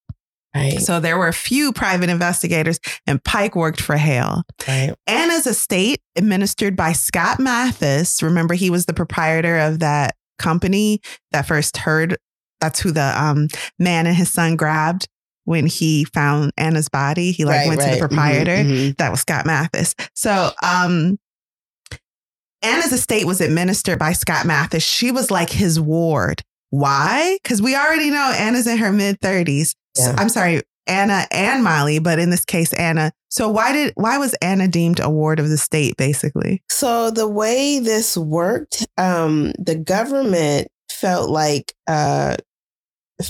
[0.54, 4.42] Right, So there were a few private investigators, and Pike worked for Hale.
[4.66, 4.94] right.
[5.06, 8.22] Anna's estate, administered by Scott Mathis.
[8.22, 11.00] Remember, he was the proprietor of that company
[11.32, 12.16] that first heard.
[12.60, 15.08] That's who the um, man and his son grabbed
[15.44, 17.32] when he found Anna's body.
[17.32, 18.56] He like right, went to the Mhm, proprietor.
[18.56, 18.96] mhm.
[18.98, 19.94] That was Scott Mathis.
[20.14, 21.18] So, um,
[22.62, 24.82] Anna's estate was administered by Scott Mathis.
[24.82, 26.42] She was like his ward.
[26.68, 27.38] Why?
[27.42, 29.74] Because we already know Anna's in her mid 30s.
[29.98, 30.14] Yeah.
[30.16, 33.12] I'm sorry, Anna and Molly, but in this case, Anna.
[33.28, 36.62] So why did why was Anna deemed a ward of the state, basically?
[36.68, 42.36] So the way this worked, um, the government felt like uh,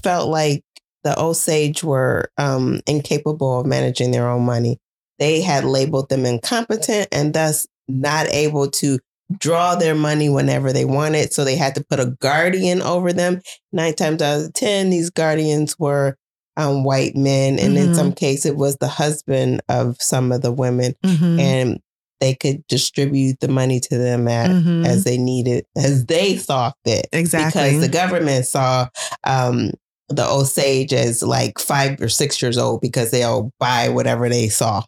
[0.03, 0.65] felt like
[1.05, 4.79] the Osage were um, incapable of managing their own money.
[5.19, 8.99] They had labeled them incompetent and thus not able to
[9.39, 11.33] draw their money whenever they wanted.
[11.33, 13.41] So they had to put a guardian over them.
[13.73, 16.17] Nine times out of ten, these guardians were
[16.57, 17.95] um, white men, and in Mhm.
[17.97, 21.39] some cases, it was the husband of some of the women Mhm.
[21.41, 21.79] and
[22.21, 24.85] they could distribute the money to them at, Mhm.
[24.87, 27.09] as they needed, as they saw fit.
[27.13, 27.63] Exactly.
[27.63, 28.89] Because the government saw
[29.25, 29.71] um,
[30.11, 34.83] the Osage as like five or six years old because they'll buy whatever they saw.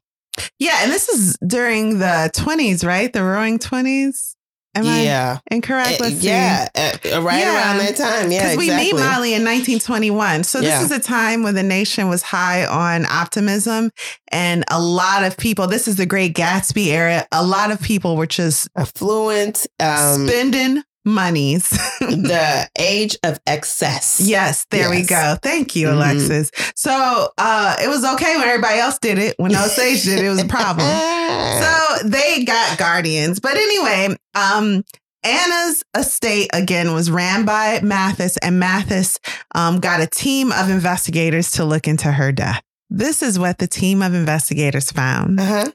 [0.59, 3.13] yeah, and this is during the 20s, right?
[3.13, 4.32] The roaring 20s.
[4.75, 5.39] Am yeah.
[5.51, 6.01] I incorrect?
[6.01, 6.29] Let's see.
[6.29, 6.69] yeah.
[6.75, 7.55] uh, right Yeah.
[7.55, 8.31] around that time.
[8.33, 8.43] Yeah.
[8.43, 8.93] Because we exactly.
[8.93, 10.45] meet Molly in 1921.
[10.45, 10.83] So this Yeah.
[10.83, 13.91] is a time when the nation was high on optimism.
[14.29, 18.17] And a lot of people, this is the great Gatsby era, a lot of people
[18.17, 21.69] were just Affluent, um, spending monies.
[22.01, 24.21] the age of excess.
[24.23, 25.37] yes, there we go.
[25.43, 25.93] Thank you, Mhm.
[25.95, 26.51] Alexis.
[26.77, 29.35] So uh, it was okay when everybody else did it.
[29.39, 30.87] When Osage did it, it was a problem.
[31.63, 33.41] So they got guardians.
[33.41, 34.85] But anyway, um,
[35.23, 39.19] Anna's estate again was ran by Mathis, and Mathis
[39.55, 42.63] um, got a team of investigators to look into her death.
[42.91, 45.39] This is what the team of investigators found.
[45.41, 45.71] uh-huh.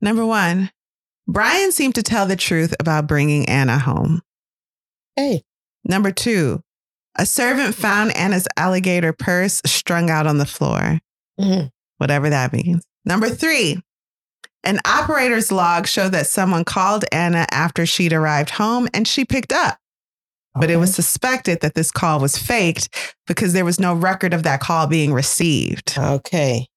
[0.00, 0.70] Number one,
[1.28, 4.20] Brian seemed to tell the truth about bringing Anna home.
[5.16, 5.42] Hey.
[5.84, 6.62] Number two,
[7.16, 11.00] a servant found Anna's alligator purse strung out on the floor
[11.40, 11.70] Mhm.
[11.98, 12.84] whatever that means.
[13.04, 13.80] Number three,
[14.64, 19.52] an operator's log showed that someone called Anna after she'd arrived home and she picked
[19.52, 19.78] up.
[20.54, 22.88] But it was suspected that this call was faked
[23.26, 25.94] because there was no record of that call being received.
[25.96, 26.68] Okay.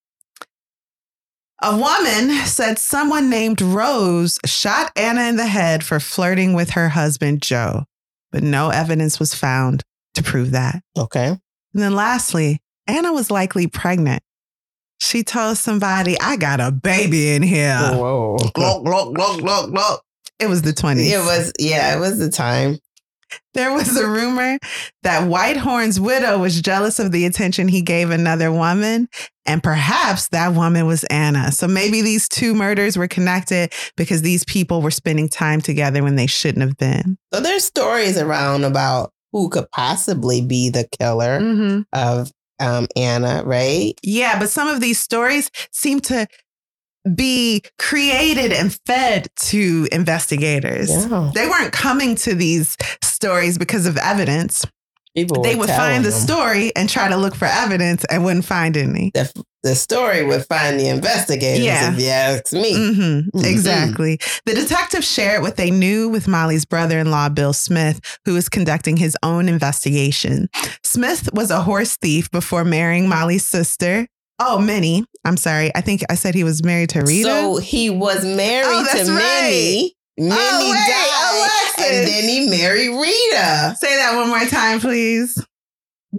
[1.62, 6.90] A woman said someone named Rose shot Anna in the head for flirting with her
[6.90, 7.84] husband, Joe,
[8.30, 9.82] but no evidence was found
[10.14, 10.82] to prove that.
[10.98, 11.28] Okay.
[11.28, 11.40] And
[11.72, 14.22] then lastly, Anna was likely pregnant.
[15.00, 17.78] She told somebody, I got a baby in here.
[17.78, 18.36] Whoa.
[18.54, 20.02] Glok, glok, glok, glok, glok.
[20.38, 21.10] It was the 20s.
[21.10, 22.78] It was, yeah, it was the time.
[23.54, 24.58] There was a rumor
[25.02, 29.08] that Whitehorn's widow was jealous of the attention he gave another woman,
[29.46, 31.52] and perhaps that woman was Anna.
[31.52, 36.16] So maybe these two murders were connected because these people were spending time together when
[36.16, 37.16] they shouldn't have been.
[37.32, 41.80] So there's stories around about who could possibly be the killer Mm-hmm.
[41.92, 43.92] of um, Anna, right?
[44.02, 46.26] Yeah, but some of these stories seem to
[47.14, 50.90] be created and fed to investigators.
[50.90, 51.30] Yeah.
[51.34, 54.64] They weren't coming to these stories because of evidence.
[55.14, 56.18] People they would find the them.
[56.20, 59.12] story and try to look for evidence and wouldn't find any.
[59.14, 61.94] The, the story would find the investigators, Yeah.
[61.94, 62.74] if you ask me.
[62.74, 63.44] hmm Mhm.
[63.46, 64.18] Exactly.
[64.44, 68.50] The detectives shared what they knew with Molly's brother in law, Bill Smith, who was
[68.50, 70.50] conducting his own investigation.
[70.82, 74.08] Smith was a horse thief before marrying Molly's sister.
[74.38, 75.04] Oh, Minnie.
[75.24, 75.70] I'm sorry.
[75.74, 77.28] I think I said he was married to Rita.
[77.28, 79.50] So he was married Oh, to right.
[79.50, 79.92] Minnie.
[80.18, 81.98] Minnie Oh, wait, died, Alexis.
[81.98, 83.76] and then he married Rita.
[83.78, 85.42] Say that one more time, please.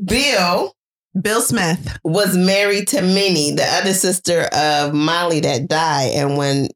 [0.05, 0.73] Bill
[1.19, 1.97] Bill Smith.
[2.03, 6.67] was married to Minnie, the other sister of Molly that died, and when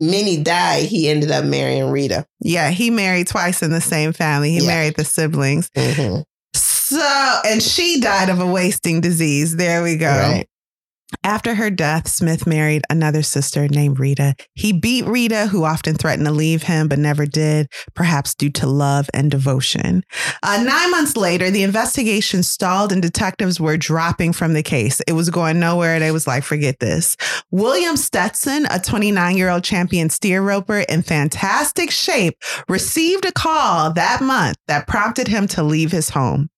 [0.00, 2.26] Minnie died, he ended up marrying Rita.
[2.40, 4.50] Yeah, he married twice in the same family.
[4.50, 4.66] He Yeah.
[4.66, 5.70] married the siblings.
[5.76, 6.22] Mm-hmm.
[6.94, 9.56] So, and she died of a wasting disease.
[9.56, 10.06] There we go.
[10.06, 10.46] Right.
[11.22, 14.34] After her death, Smith married another sister named Rita.
[14.54, 18.66] He beat Rita, who often threatened to leave him but never did, perhaps due to
[18.66, 20.02] love and devotion.
[20.42, 25.00] Uh, nine months later, the investigation stalled and detectives were dropping from the case.
[25.06, 25.98] It was going nowhere.
[25.98, 27.16] They was like, forget this.
[27.50, 32.34] William Stepson, a 29 year old champion steer roper in fantastic shape,
[32.68, 36.48] received a call that month that prompted him to leave his home.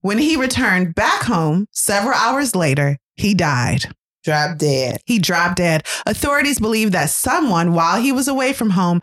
[0.00, 3.94] When he returned back home several hours later, he died.
[4.24, 4.98] Drop dead.
[5.04, 5.84] He dropped dead.
[6.06, 9.00] Authorities believe that someone, while he was away from home,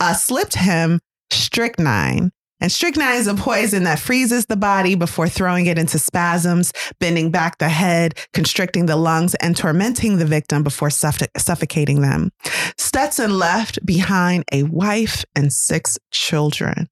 [0.00, 1.00] uh, slipped him
[1.32, 2.30] strychnine.
[2.60, 7.30] And strychnine is a poison that freezes the body before throwing it into spasms, bending
[7.30, 12.30] back the head, constricting the lungs, and tormenting the victim before suff- suffocating them.
[12.78, 16.88] Stepson left behind a wife and six children.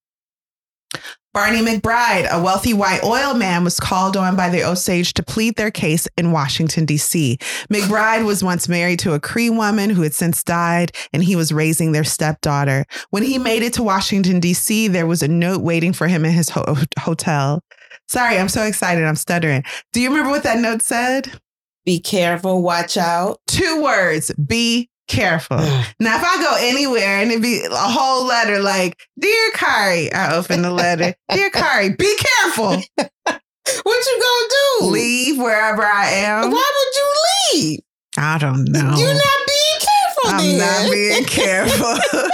[1.35, 5.57] Barney McBride, a wealthy white oil man, was called on by the Osage to plead
[5.57, 7.39] their case in Washington, D.C.
[7.71, 11.51] McBride was once married to a Cree woman who had since died, and he was
[11.51, 12.85] raising their stepdaughter.
[13.09, 16.33] When he made it to Washington, D.C., there was a note waiting for him in
[16.33, 17.63] his ho- hotel.
[18.09, 19.03] Sorry, I'm so excited.
[19.05, 19.65] I'm stuttering.
[19.95, 21.41] Do you remember what that note said?
[21.87, 23.41] Be careful, watch out.
[23.47, 25.57] Two words be careful.
[26.01, 30.35] now, if I go anywhere and it be a whole letter like, Dear Kari, I
[30.35, 32.83] open the letter, Dear Kari, be careful.
[32.95, 34.87] what you gonna do?
[34.87, 36.51] Leave wherever I am.
[36.51, 37.81] Why would you leave?
[38.19, 38.95] I don't know.
[38.97, 40.31] You're not being careful.
[40.31, 40.59] I'm then.
[40.59, 41.87] not being careful.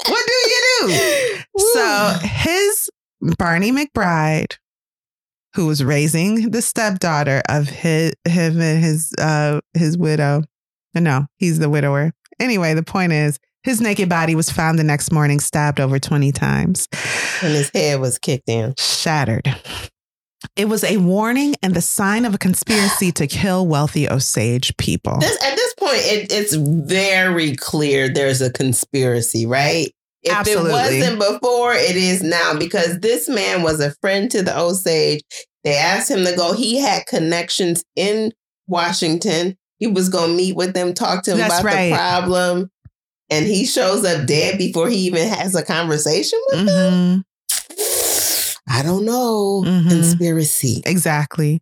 [0.06, 1.42] what do you do?
[1.72, 2.90] So his
[3.38, 4.56] Barney McBride,
[5.54, 10.42] who was raising the stepdaughter of his him and his uh his widow,
[10.94, 12.12] no, he's the widower.
[12.38, 16.32] Anyway, the point is, his naked body was found the next morning, stabbed over 20
[16.32, 16.88] times.
[17.42, 18.74] And his head was kicked in.
[18.78, 19.54] Shattered.
[20.56, 25.18] It was a warning and the sign of a conspiracy to kill wealthy Osage people.
[25.18, 29.92] This, at this point, it, it's very clear there's a conspiracy, right?
[30.22, 30.70] If Absolutely.
[30.70, 35.20] it wasn't before, it is now because this man was a friend to the Osage.
[35.64, 36.54] They asked him to go.
[36.54, 38.32] He had connections in
[38.66, 39.56] Washington.
[39.80, 41.90] He was going to meet with them, talk to them That's about right.
[41.90, 42.70] the problem.
[43.30, 47.24] And he shows up dead before he even has a conversation with them.
[47.68, 48.56] Mhm.
[48.68, 49.64] I don't know.
[49.66, 49.88] Mhm.
[49.88, 50.82] Conspiracy.
[50.86, 51.60] Exactly.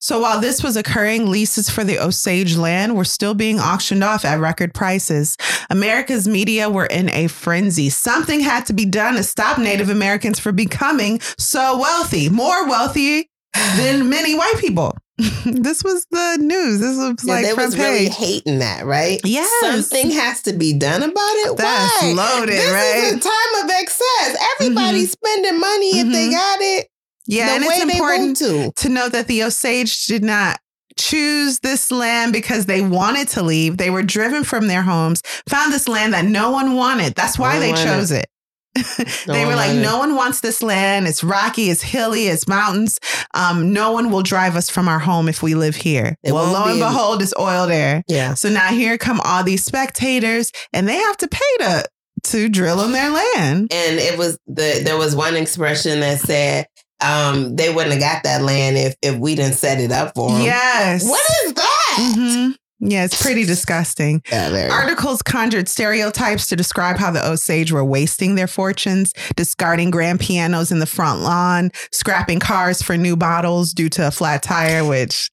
[0.00, 4.24] So while this was occurring, leases for the Osage land were still being auctioned off
[4.24, 5.36] at record prices.
[5.70, 7.90] America's media were in a frenzy.
[7.90, 13.28] Something had to be done to stop Native Americans from becoming so wealthy, more wealthy
[13.76, 14.96] than many white people.
[15.44, 16.80] this was the news.
[16.80, 19.20] This was Yeah, like they was really hating that, right?
[19.24, 19.50] Yes.
[19.60, 21.56] Something has to be done about it.
[21.56, 22.12] That's Why?
[22.12, 23.04] loaded, this right?
[23.04, 24.36] is a time of excess.
[24.60, 26.32] Everybody's spending money if they Mhm.
[26.32, 26.88] got it.
[27.26, 28.72] yeah, the and way it's important to.
[28.76, 30.60] to note that the Osage did not
[30.96, 33.76] choose this land because they wanted to leave.
[33.76, 37.14] They were driven from their homes, found this land that no one wanted.
[37.14, 38.26] That's why No they chose it.
[39.26, 41.06] they were like, no one wants this land.
[41.06, 42.98] It's rocky, it's hilly, it's mountains.
[43.34, 46.16] Um, no one will drive us from our home if we live here.
[46.22, 48.04] It well, lo and be- behold, it's oil there.
[48.08, 48.34] Yeah.
[48.34, 51.84] So now here come all these spectators, and they have to pay to
[52.24, 53.72] to drill on their land.
[53.72, 56.66] And it was the there was one expression that said
[57.00, 60.30] um they wouldn't have got that land if if we didn't set it up for
[60.30, 60.42] them.
[60.42, 61.08] Yes.
[61.08, 62.14] What is that?
[62.16, 62.54] Mhm.
[62.80, 64.22] Yeah, it's pretty disgusting.
[64.30, 64.70] Yeah, there.
[64.70, 70.70] Articles conjured stereotypes to describe how the Osage were wasting their fortunes, discarding grand pianos
[70.70, 75.28] in the front lawn, scrapping cars for new bottles due to a flat tire, which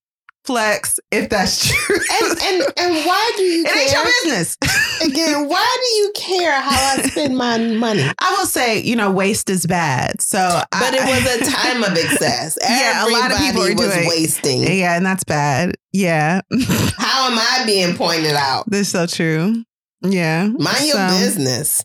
[0.45, 1.95] flex if that's true.
[2.21, 4.57] and, and and why do you it ain't your business.
[5.03, 8.03] Again, why do you care how I spend my money?
[8.19, 10.21] I will say, you know, waste is bad.
[10.21, 10.37] So,
[10.71, 12.57] But I, it was a time of excess.
[12.61, 14.63] Yeah, a lot of people Everybody are was doing- wasting.
[14.63, 15.75] yeah, and that's bad.
[15.91, 16.41] Yeah,
[16.97, 18.65] How am I being pointed out?
[18.67, 19.63] that's so true.
[20.01, 21.83] Yeah, Mind your business.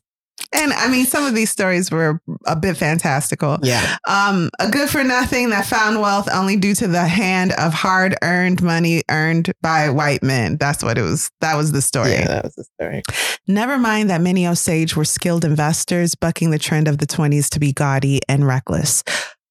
[0.53, 3.59] And I mean, some of these stories were a bit fantastical.
[3.63, 3.97] Yeah.
[4.09, 8.17] Um, a good for nothing that found wealth only due to the hand of hard
[8.23, 10.57] earned money earned by white men.
[10.57, 11.31] That's what it was.
[11.41, 12.13] That was the story.
[12.13, 13.03] Yeah, that was the story.
[13.47, 17.61] Never mind that many Osage were skilled investors, bucking the trend of the 20s to
[17.61, 19.05] be gaudy and reckless.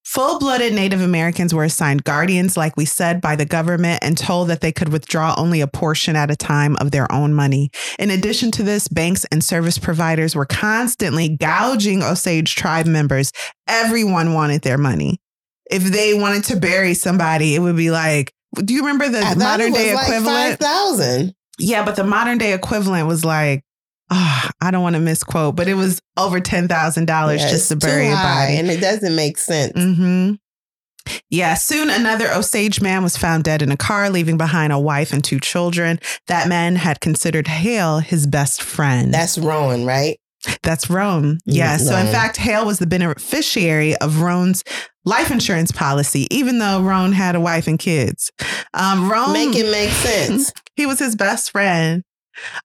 [0.09, 4.47] Full blooded Native Americans were assigned guardians, like we said, by the government and told
[4.47, 7.69] that they could withdraw only a portion at a time of their own money.
[7.99, 13.31] In addition to this, banks and service providers were constantly gouging Osage tribe members.
[13.67, 15.21] Everyone wanted their money.
[15.69, 19.73] If they wanted to bury somebody, it would be like, do you remember the modern
[19.73, 20.25] day like equivalent?
[20.25, 21.35] Five thousand.
[21.59, 23.63] Yeah, but the modern day equivalent was like,
[24.09, 27.75] ah, I don't want to misquote, but it was over ten thousand dollars just to
[27.75, 28.57] bury a body.
[28.57, 29.73] and it doesn't make sense.
[29.75, 30.33] hmm
[31.29, 35.11] Yeah, soon another Osage man was found dead in a car, leaving behind a wife
[35.13, 35.99] and two children.
[36.27, 39.13] That man had considered Hale his best friend.
[39.13, 40.19] That's Rowan, right?
[40.63, 41.39] That's Roan.
[41.45, 41.75] Yeah.
[41.75, 44.63] So, in fact, Hale was the beneficiary of Roan's
[45.03, 48.31] life insurance policy, even though Roan had a wife and kids.
[48.73, 50.53] Um, Roan, Make it make sense.
[50.77, 52.03] he was his best friend.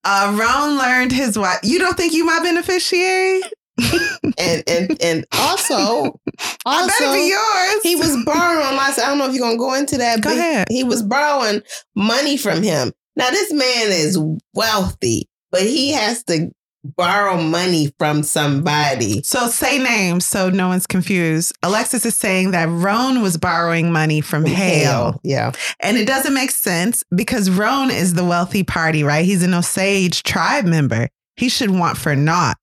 [0.04, 1.60] Uh, Roan learned his wife.
[1.62, 3.42] You don't think you my beneficiary?
[4.38, 5.74] and and and also,
[6.66, 7.82] I better also be yours.
[7.82, 8.78] he was borrowing.
[8.78, 10.20] I don't know if you're gonna go into that.
[10.20, 10.66] Go but ahead.
[10.70, 11.62] He was borrowing
[11.96, 12.92] money from him.
[13.16, 14.18] Now this man is
[14.54, 16.50] wealthy, but he has to
[16.84, 19.22] borrow money from somebody.
[19.22, 21.56] So say names so no one's confused.
[21.62, 25.20] Alexis is saying that Roan was borrowing money from Hale.
[25.22, 25.52] yeah.
[25.80, 29.24] And it doesn't make sense because Roan is the wealthy party, right?
[29.24, 31.08] He's an Osage tribe member.
[31.36, 32.58] He should want for naught.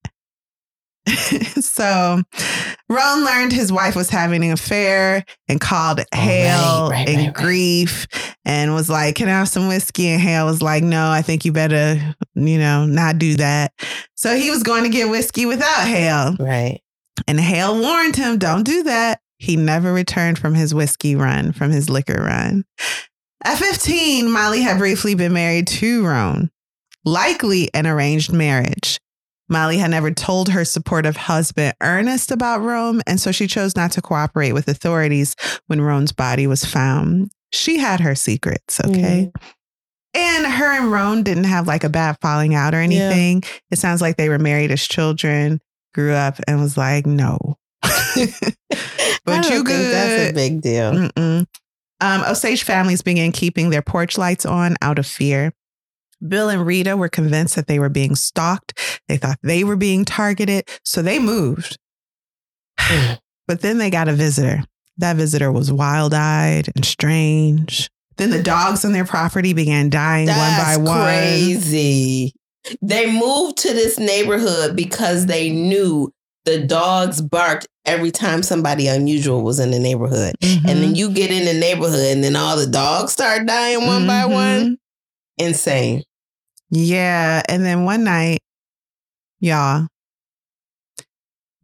[1.62, 2.22] so
[2.90, 7.34] Roan learned his wife was having an affair and called Hale right, in right, right.
[7.34, 8.08] grief
[8.46, 10.08] and was like, Can I have some whiskey?
[10.08, 12.00] And Hale was like, No, I think you better,
[12.36, 13.74] you know, not do that.
[14.16, 16.36] So he was going to get whiskey without Hale.
[16.40, 16.82] Right.
[17.28, 19.20] And Hale warned him, don't do that.
[19.38, 22.64] He never returned from his whiskey run, from his liquor run.
[23.44, 26.52] At 15, Molly had briefly been married to Roan,
[27.04, 29.00] likely an arranged marriage.
[29.52, 33.92] Molly had never told her supportive husband Ernest about Roan, and so she chose not
[33.92, 35.36] to cooperate with authorities
[35.68, 37.32] when Roan's body was found.
[37.52, 39.32] She had her secrets, okay?
[40.14, 43.44] And her and Roan didn't have like a bad falling out or anything.
[43.70, 45.60] It sounds like they were married as children,
[45.94, 47.58] grew up, and was like, no.
[49.24, 50.92] But you think That's a big deal.
[50.94, 51.46] Mm-mm.
[52.00, 55.54] Um, Osage families began keeping their porch lights on out of fear.
[56.28, 59.00] Bill and Rita were convinced that they were being stalked.
[59.08, 61.78] They thought they were being targeted, so they moved.
[63.48, 64.64] But then they got a visitor.
[64.98, 67.90] That visitor was wild eyed and strange.
[68.18, 71.04] Then the dogs on their property began dying That's one by one.
[71.06, 72.34] crazy.
[72.82, 76.12] They moved to this neighborhood because they knew
[76.46, 80.36] the dogs barked every time somebody unusual was in the neighborhood.
[80.42, 80.68] And Mm-hmm.
[80.82, 84.24] then you get in the neighborhood and then all the dogs start dying one by
[84.24, 84.32] Mhm.
[84.32, 84.78] one.
[85.38, 86.04] Insane.
[86.72, 87.44] Yeah.
[87.48, 88.40] And then one night,
[89.40, 89.88] y'all,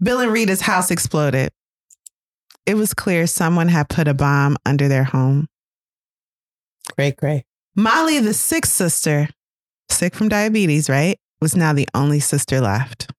[0.01, 1.49] Bill and Rita's house exploded.
[2.65, 5.47] It was clear someone had put a bomb under their home.
[6.95, 7.45] Great, great.
[7.75, 9.29] Molly, the sixth sister,
[9.89, 13.09] sick from diabetes, right, was now the only sister left.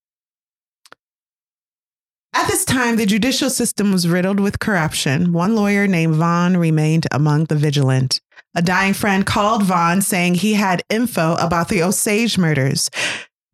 [2.35, 5.33] At this time, the judicial system was riddled with corruption.
[5.33, 8.21] One lawyer named Vaughan remained among the vigilant.
[8.59, 12.91] A dying friend called Vaughan saying he had info about the Osage murders.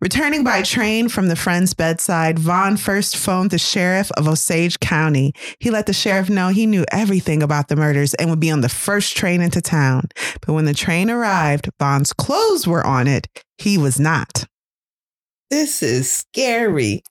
[0.00, 5.34] Returning by train from the friend's bedside, Vaughan first phoned the sheriff of Osage County.
[5.59, 8.62] He let the sheriff know he knew everything about the murders and would be on
[8.62, 10.09] the first train into town.
[10.40, 13.28] But when the train arrived, Vaughan's clothes were on it.
[13.59, 14.46] He was not.
[15.50, 17.02] This is scary.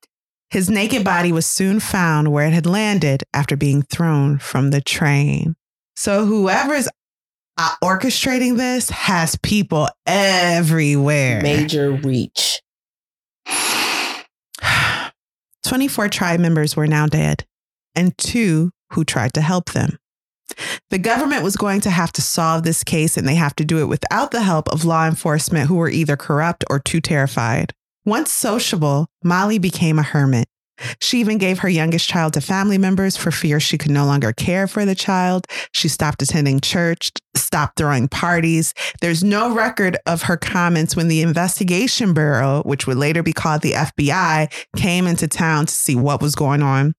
[0.50, 4.82] His naked body was soon found where it had landed after being thrown from the
[4.82, 5.56] train.
[5.96, 6.90] So whoever's
[7.58, 11.42] uh, orchestrating this has people everywhere.
[11.42, 12.62] Major reach.
[15.64, 17.46] 24 tribe members were now dead,
[17.96, 19.98] and two who tried to help them.
[20.90, 23.80] The government was going to have to solve this case, and they have to do
[23.80, 27.74] it without the help of law enforcement who were either corrupt or too terrified.
[28.06, 30.48] Once sociable, Molly became a hermit.
[31.00, 34.34] She even gave her youngest child to family members for fear she could no longer
[34.34, 35.48] care for the child.
[35.72, 38.74] She stopped attending church, stopped throwing parties.
[39.02, 43.62] There's no record of her comments when the Investigation Bureau, which would later be called
[43.62, 46.94] the FBI, came into town to see what was going on.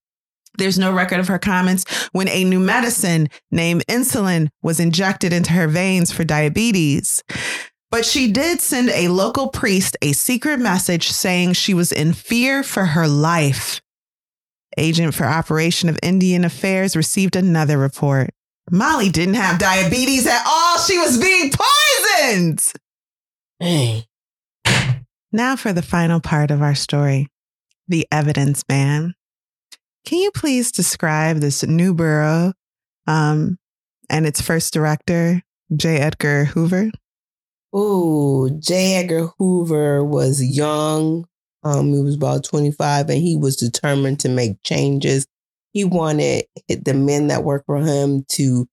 [0.57, 5.51] There's no record of her comments when a new medicine named insulin was injected into
[5.53, 7.23] her veins for diabetes.
[7.91, 12.63] But she did send a local priest a secret message saying she was in fear
[12.63, 13.81] for her life.
[14.77, 18.31] Agent for Operation of Indian Affairs received another report.
[18.71, 20.77] Molly didn't have diabetes at all.
[20.79, 22.61] She was being poisoned.
[23.61, 24.03] Dang.
[25.31, 27.29] Now for the final part of our story
[27.87, 29.13] the evidence man.
[30.05, 32.53] Can you please describe this new bureau
[33.07, 33.57] um,
[34.09, 35.41] and its first director,
[35.75, 35.97] J.
[35.97, 36.91] Edgar Hoover?
[37.75, 38.95] Ooh, J.
[38.95, 41.25] Edgar Hoover was young.
[41.63, 45.25] Um, he was about 25 and he was determined to make changes.
[45.73, 48.67] He wanted the men that work for him to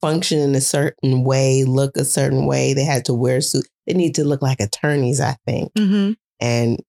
[0.00, 2.74] function in a certain way, look a certain way.
[2.74, 3.68] They had to wear suits.
[3.86, 5.72] They need to look like attorneys, I think.
[5.74, 6.12] Mm-hmm.
[6.40, 6.82] And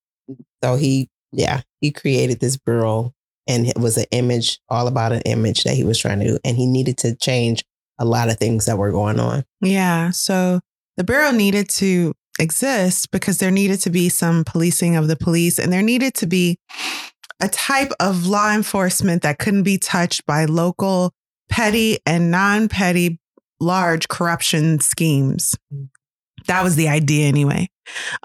[0.64, 3.14] so he, yeah, he created this bureau
[3.48, 6.40] and it was an image, all about an image that he was trying to do,
[6.44, 7.64] and he needed to change
[8.00, 9.44] a lot of things that were going on.
[9.62, 10.12] Yeah.
[10.12, 10.62] So
[10.98, 15.60] the Bureau needed to exist because there needed to be some policing of the police
[15.60, 16.58] and there needed to be
[17.42, 21.12] a type of law enforcement that couldn't be touched by local
[21.50, 23.20] petty and non petty
[23.60, 25.56] large corruption schemes.
[26.48, 27.70] That was the idea anyway.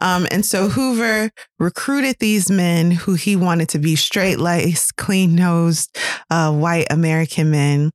[0.00, 5.34] Um, and so Hoover recruited these men who he wanted to be straight laced, clean
[5.34, 5.96] nosed,
[6.30, 7.90] uh, white American men.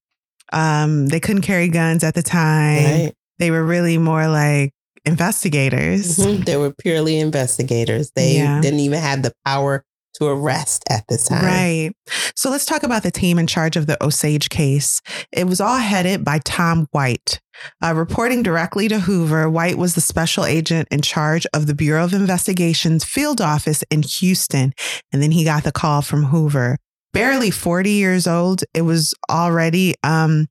[0.51, 2.83] Um, they couldn't carry guns at the time.
[2.83, 3.13] Right.
[3.43, 4.71] They were really more like
[5.03, 6.15] investigators.
[6.17, 6.45] Mhm.
[6.45, 8.09] They were purely investigators.
[8.15, 8.61] They Yeah.
[8.61, 9.83] didn't even have the power
[10.15, 11.43] to arrest at the time.
[11.43, 11.91] Right.
[12.37, 15.01] So let's talk about the team in charge of the Osage case.
[15.33, 17.41] It was all headed by Tom White.
[17.83, 22.05] Uh, reporting directly to Hoover, White was the special agent in charge of the Bureau
[22.05, 24.71] of Investigation's field office in Houston.
[25.11, 26.77] And then he got the call from Hoover.
[27.11, 30.47] Barely 40 years old, it was already, um,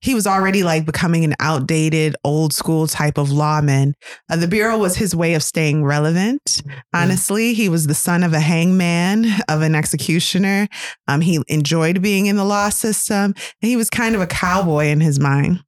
[0.00, 3.94] he was already like becoming an outdated, old school type of lawman.
[4.30, 6.62] Uh, the Bureau was his way of staying relevant.
[6.94, 10.68] Honestly, he was the son of a hangman, of an executioner.
[11.08, 14.86] Um, he enjoyed being in the law system, and he was kind of a cowboy
[14.86, 15.62] in his mind.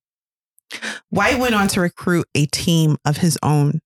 [1.09, 3.81] White went on to recruit a team of his own.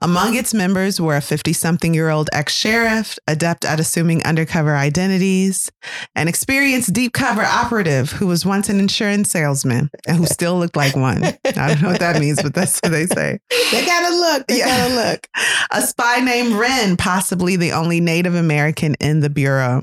[0.00, 4.76] Among its members were a 50 something year old ex sheriff, adept at assuming undercover
[4.76, 5.70] identities,
[6.14, 10.76] an experienced deep cover operative who was once an insurance salesman and who still looked
[10.76, 11.24] like one.
[11.24, 11.34] I
[11.68, 13.38] don't know what that means, but that's what they say.
[13.72, 14.46] They gotta look.
[14.46, 14.66] They Yeah.
[14.88, 15.26] gotta look.
[15.72, 19.80] A spy named Wren, possibly the only Native American in the Bureau.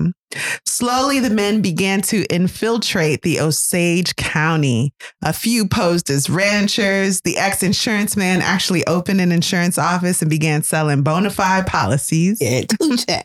[0.66, 4.92] Slowly, the men began to infiltrate the Osage County.
[5.22, 7.20] A few posed as ranchers.
[7.22, 12.38] The ex insurance man actually opened an insurance office and began selling bona fide policies.
[12.40, 12.62] Yeah.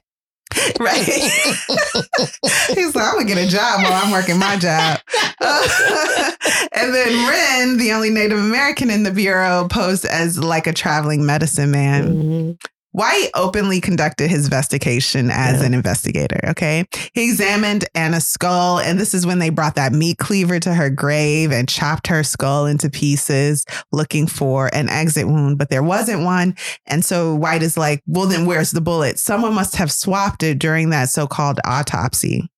[0.82, 1.02] Right.
[1.08, 5.00] He's like, I'm going to get a job while I'm working my job.
[5.42, 11.26] and then Wren, the only Native American in the Bureau, posed as like a traveling
[11.26, 12.14] medicine man.
[12.14, 12.62] Mhm.
[12.94, 15.68] White openly conducted his investigation as Yeah.
[15.68, 16.40] an investigator.
[16.50, 16.86] Okay.
[17.14, 20.90] He examined Anna's skull, and this is when they brought that meat cleaver to her
[20.90, 26.24] grave and chopped her skull into pieces, looking for an exit wound, but there wasn't
[26.24, 26.56] one.
[26.86, 29.20] And so White is like, well, then where's the bullet?
[29.20, 32.50] Someone must have swapped it during that so called autopsy.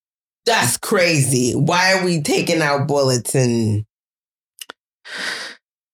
[0.45, 1.53] That's crazy.
[1.53, 3.85] Why are we taking out bullets and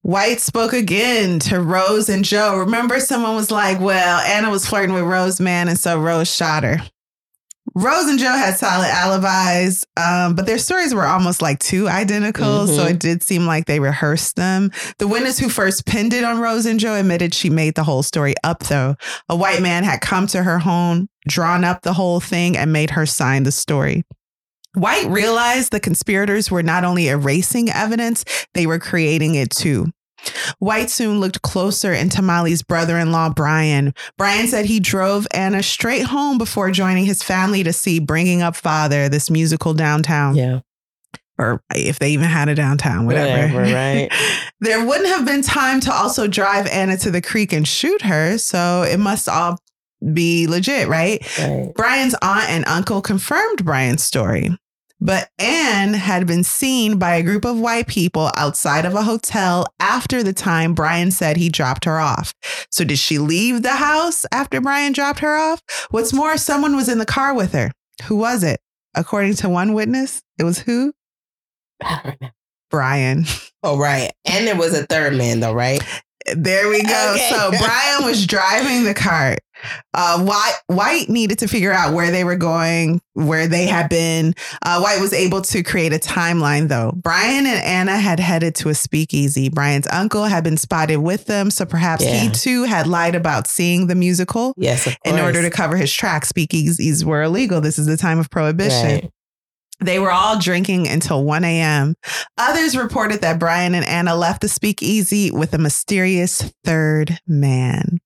[0.09, 2.57] White spoke again to Rose and Joe.
[2.57, 6.63] Remember, someone was like, well, Anna was flirting with Rose, man, and so Rose shot
[6.63, 6.79] her.
[7.75, 12.65] Rose and Joe had solid alibis, um, but their stories were almost like too identical.
[12.65, 12.89] So Mhm.
[12.89, 14.71] it did seem like they rehearsed them.
[14.97, 18.01] The witness who first pinned it on Rose and Joe admitted she made the whole
[18.01, 18.95] story up, though.
[19.29, 22.89] A white man had come to her home, drawn up the whole thing, and made
[22.89, 24.03] her sign the story.
[24.73, 29.91] White realized the conspirators were not only erasing evidence, they were creating it too.
[30.59, 33.93] White soon looked closer into Molly's brother in law, Bryan.
[34.17, 38.55] Bryan said he drove Anna straight home before joining his family to see Bringing Up
[38.55, 40.59] Father, this musical downtown, yeah?
[41.37, 43.53] or if they even had a downtown, whatever.
[43.53, 44.09] Whatever, right.
[44.59, 48.37] there wouldn't have been time to also drive Anna to the creek and shoot her,
[48.37, 49.57] so it must all
[50.13, 51.25] be legit, right?
[51.39, 51.73] Right.
[51.75, 54.49] Bryan's aunt and uncle confirmed Bryan's story.
[55.01, 59.65] But Anne had been seen by a group of white people outside of a hotel
[59.79, 62.33] after the time Bryan said he dropped her off.
[62.69, 65.61] So, did she leave the house after Bryan dropped her off?
[65.89, 67.71] What's more, someone was in the car with her.
[68.05, 68.59] Who was it?
[68.93, 70.93] According to one witness, it was who?
[71.83, 72.29] I don't know.
[72.69, 73.25] Bryan.
[73.63, 74.11] Oh, right.
[74.25, 75.81] And there was a third man, though, right?
[76.35, 76.89] There we go.
[77.15, 77.29] Okay.
[77.31, 79.39] So Bryan was driving the cart.
[79.93, 84.33] Uh, White White needed to figure out where they were going, where they had been.
[84.65, 86.91] Uh, White was able to create a timeline, though.
[86.95, 89.49] Bryan and Anna had headed to a speakeasy.
[89.49, 93.87] Bryan's uncle had been spotted with them, so perhaps he too had lied about seeing
[93.87, 96.31] the musical Yes, of in order to cover his tracks.
[96.31, 97.61] Speakeasies were illegal.
[97.61, 98.85] This is the time of prohibition.
[98.85, 99.11] Right.
[99.81, 101.95] They were all drinking until 1 a.m.
[102.37, 107.99] Others reported that Bryan and Anna left the speakeasy with a mysterious third man.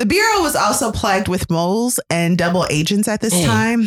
[0.00, 3.44] The Bureau was also plagued with moles and double agents at this Hey.
[3.44, 3.84] time.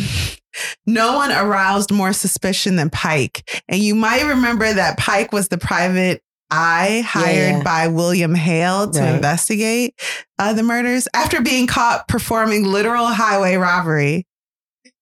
[0.85, 3.63] No one aroused more suspicion than Pike.
[3.67, 7.63] And you might remember that Pike was the private eye hired Yeah.
[7.63, 9.15] by William Hale to Right.
[9.15, 9.95] investigate
[10.37, 14.27] uh, the murders after being caught performing literal highway robbery.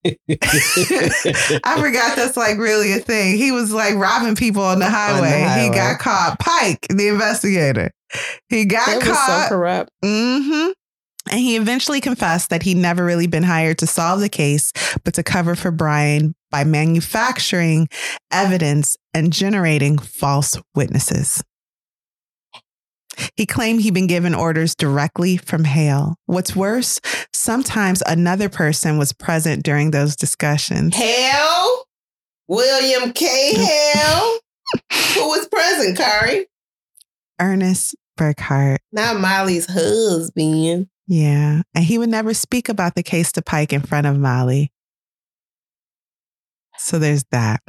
[0.05, 3.35] I forgot that's like really a thing.
[3.37, 5.39] He was like robbing people on the highway.
[5.39, 5.75] He highway.
[5.75, 6.39] got caught.
[6.39, 7.91] Pike, the investigator.
[8.47, 9.49] He got It was so caught.
[9.49, 9.89] corrupt.
[10.03, 10.69] hmm
[11.29, 14.71] And he eventually confessed that he'd never really been hired to solve the case,
[15.03, 17.87] but to cover for Bryan by manufacturing
[18.31, 21.43] evidence and generating false witnesses.
[23.35, 26.15] He claimed he'd been given orders directly from Hale.
[26.25, 26.99] What's worse,
[27.33, 30.95] sometimes another person was present during those discussions.
[30.95, 31.85] Hale?
[32.47, 33.53] William K.
[33.53, 34.39] Hale?
[35.15, 36.47] Who was present, Kari?
[37.39, 38.77] Ernest Burkhart.
[38.91, 40.87] Not Molly's husband.
[41.11, 41.63] Yeah.
[41.75, 44.71] And he would never speak about the case to Pike in front of Molly.
[46.77, 47.59] So there's that.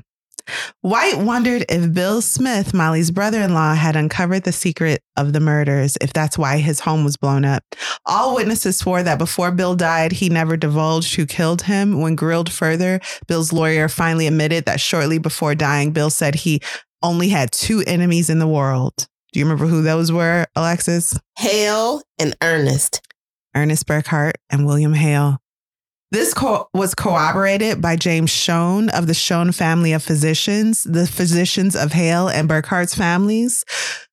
[0.80, 5.40] White wondered if Bill Smith, Molly's brother in law, had uncovered the secret of the
[5.40, 7.64] murders, if that's why his home was blown up.
[8.06, 12.00] All witnesses swore that before Bill died, he never divulged who killed him.
[12.00, 16.60] When grilled further, Bill's lawyer finally admitted that shortly before dying, Bill said he
[17.02, 19.08] only had two enemies in the world.
[19.32, 21.18] Do you remember who those were, Alexis?
[21.38, 23.00] Hale and Ernest.
[23.54, 25.38] Ernest Burkhart and William Hale.
[26.10, 31.74] This co- was corroborated by James Shoun of the Shoun family of physicians, the physicians
[31.74, 33.64] of Hale and Burkhart's families.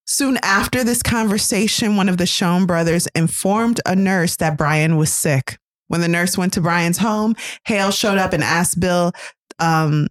[0.07, 5.13] Soon after this conversation, one of the Shoun brothers informed a nurse that Bryan was
[5.13, 5.57] sick.
[5.87, 7.35] When the nurse went to Bryan's home,
[7.65, 9.11] Hale showed up and asked Bill,
[9.59, 10.07] um,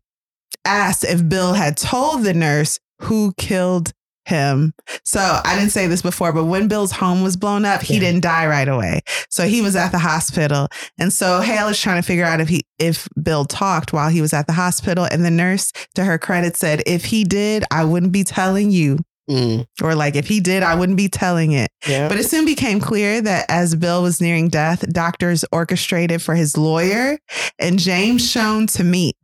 [0.65, 3.93] asked if Bill had told the nurse who killed
[4.29, 4.73] him.
[5.05, 8.01] So I didn't say this before, but when Bill's home was blown up, he Yeah.
[8.01, 9.01] didn't die right away.
[9.31, 10.69] So he was at the hospital.
[10.99, 14.21] And so Hale is trying to figure out if he if Bill talked while he
[14.21, 15.05] was at the hospital.
[15.11, 18.99] And the nurse, to her credit, said, if he did, I wouldn't be telling you.
[19.29, 21.71] Mm, Or like if he did, I wouldn't be telling it.
[21.87, 22.09] yeah.
[22.09, 26.57] But it soon became clear that as Bill was nearing death, doctors orchestrated for his
[26.57, 27.19] lawyer
[27.59, 29.17] and James Shoun to meet.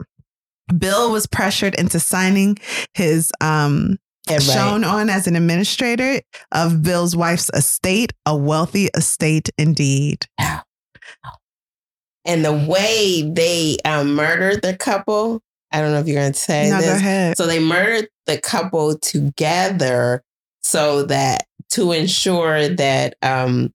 [0.79, 2.57] Bill was pressured into signing
[2.95, 3.99] his um
[4.29, 4.43] right.
[4.43, 6.21] shown on as an administrator
[6.53, 10.27] of Bill's wife's estate, a wealthy estate indeed.
[12.25, 16.39] and the way they um, murdered the couple, I don't know if you're going to
[16.39, 16.87] say no, this.
[16.87, 17.37] go ahead.
[17.37, 20.23] So they murdered the couple together
[20.63, 23.73] so that to ensure that um,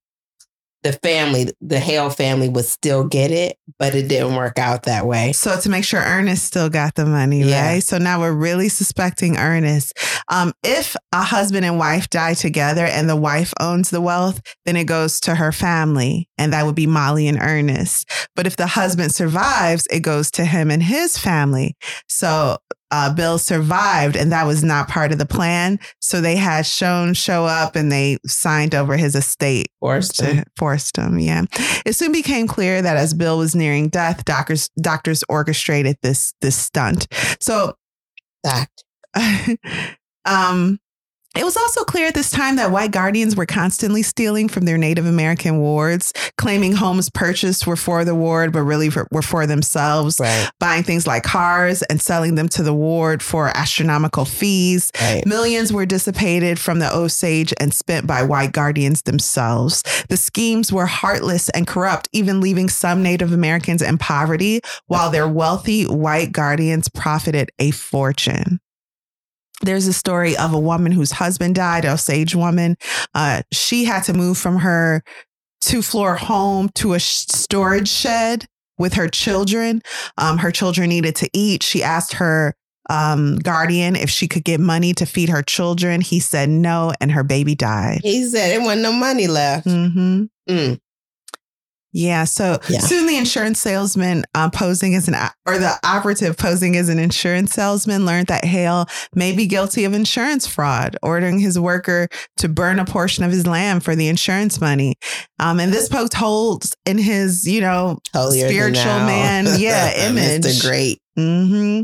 [0.83, 5.05] the family, the Hale family, would still get it, but it didn't work out that
[5.05, 5.33] way.
[5.33, 7.67] So to make sure Ernest still got the money, Yeah.
[7.67, 7.83] right?
[7.83, 9.93] So now we're really suspecting Ernest.
[10.29, 14.75] Um, if a husband and wife die together and the wife owns the wealth, then
[14.75, 18.09] it goes to her family, and that would be Molly and Ernest.
[18.35, 21.75] But if the husband survives, it goes to him and his family.
[22.07, 22.57] So
[22.91, 25.79] uh, Bill survived, and that was not part of the plan.
[25.99, 30.43] So they had shown show up, and they signed over his estate Forced them.
[30.57, 31.19] forced him.
[31.19, 31.43] Yeah.
[31.85, 36.55] It soon became clear that as Bill was nearing death, doctors doctors orchestrated this this
[36.55, 37.07] stunt.
[37.39, 37.75] So
[38.43, 38.83] Fact.
[40.25, 40.79] um
[41.35, 44.77] it was also clear at this time that white guardians were constantly stealing from their
[44.77, 49.45] Native American wards, claiming homes purchased were for the ward, but really for, were for
[49.45, 50.49] themselves, Right.
[50.59, 54.91] buying things like cars and selling them to the ward for astronomical fees.
[54.99, 55.23] Right.
[55.25, 59.83] Millions were dissipated from the Osage and spent by white guardians themselves.
[60.09, 65.27] The schemes were heartless and corrupt, even leaving some Native Americans in poverty, while their
[65.27, 68.59] wealthy white guardians profited a fortune.
[69.61, 72.77] There's a story of a woman whose husband died, a Osage woman.
[73.13, 75.03] Uh, she had to move from her
[75.61, 78.45] two floor home to a sh- storage shed
[78.77, 79.81] with her children.
[80.17, 81.63] Um, her children needed to eat.
[81.63, 82.55] She asked her
[82.89, 86.01] um, guardian if she could get money to feed her children.
[86.01, 87.99] He said no, and her baby died.
[88.03, 89.65] He said there wasn't no money left.
[89.65, 90.79] hmm Mm.
[91.91, 92.23] Yeah.
[92.25, 92.79] So Yeah.
[92.79, 95.15] soon the insurance salesman uh, posing as an,
[95.47, 99.93] or the operative posing as an insurance salesman learned that Hale may be guilty of
[99.93, 104.61] insurance fraud, ordering his worker to burn a portion of his land for the insurance
[104.61, 104.95] money.
[105.39, 110.43] Um, and this poked holes in his, you know, Holier Spiritual man, yeah, image.
[110.43, 110.61] Mr.
[110.61, 110.99] Great.
[111.15, 111.81] hmm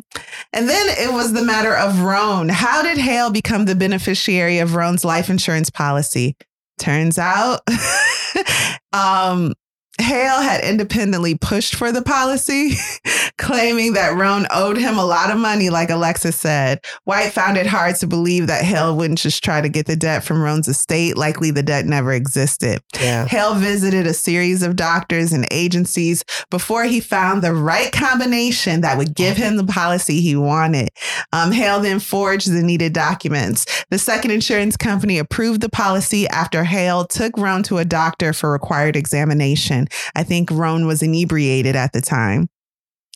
[0.53, 2.49] And then it was the matter of Roan.
[2.49, 6.35] How did Hale become the beneficiary of Roan's life insurance policy?
[6.77, 7.61] Turns out,
[8.93, 9.53] um,
[10.01, 12.73] Hale had independently pushed for the policy,
[13.37, 16.83] claiming that Roan owed him a lot of money, like Alexis said.
[17.05, 20.23] White found it hard to believe that Hale wouldn't just try to get the debt
[20.23, 21.15] from Roan's estate.
[21.15, 22.81] Likely the debt never existed.
[22.99, 23.25] Yeah.
[23.25, 28.97] Hale visited a series of doctors and agencies before he found the right combination that
[28.97, 30.89] would give him the policy he wanted.
[31.31, 33.65] Um, Hale then forged the needed documents.
[33.89, 38.51] The second insurance company approved the policy after Hale took Roan to a doctor for
[38.51, 39.84] required examination.
[40.15, 42.47] I think Roan was inebriated at the time.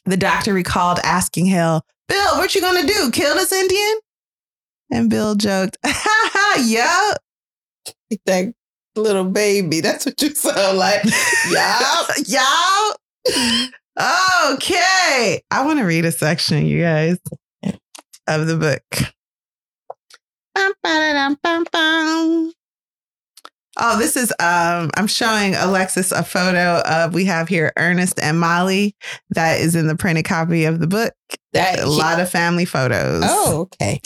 [0.06, 3.12] The doctor recalled asking Hill, Bill, what you gonna do?
[3.12, 4.00] Kill this Indian?
[4.92, 7.14] And Bill joked, ha ha, yeah.
[8.26, 8.54] That
[8.96, 9.82] little baby.
[9.82, 11.04] That's what you sound like.
[11.52, 12.08] Y'all.
[12.26, 12.96] Y'all.
[14.54, 15.42] Okay.
[15.52, 17.18] I want to read a section, you guys,
[18.28, 19.14] of the book.
[20.56, 22.54] Bum, ba-da-dum, bum, bum.
[23.80, 28.40] Oh, this is um I'm showing Alexis a photo of we have here Ernest and
[28.40, 28.96] Molly
[29.32, 31.14] that is in the printed copy of the book.
[31.54, 33.24] That A lot of family photos.
[33.26, 34.02] Oh, okay.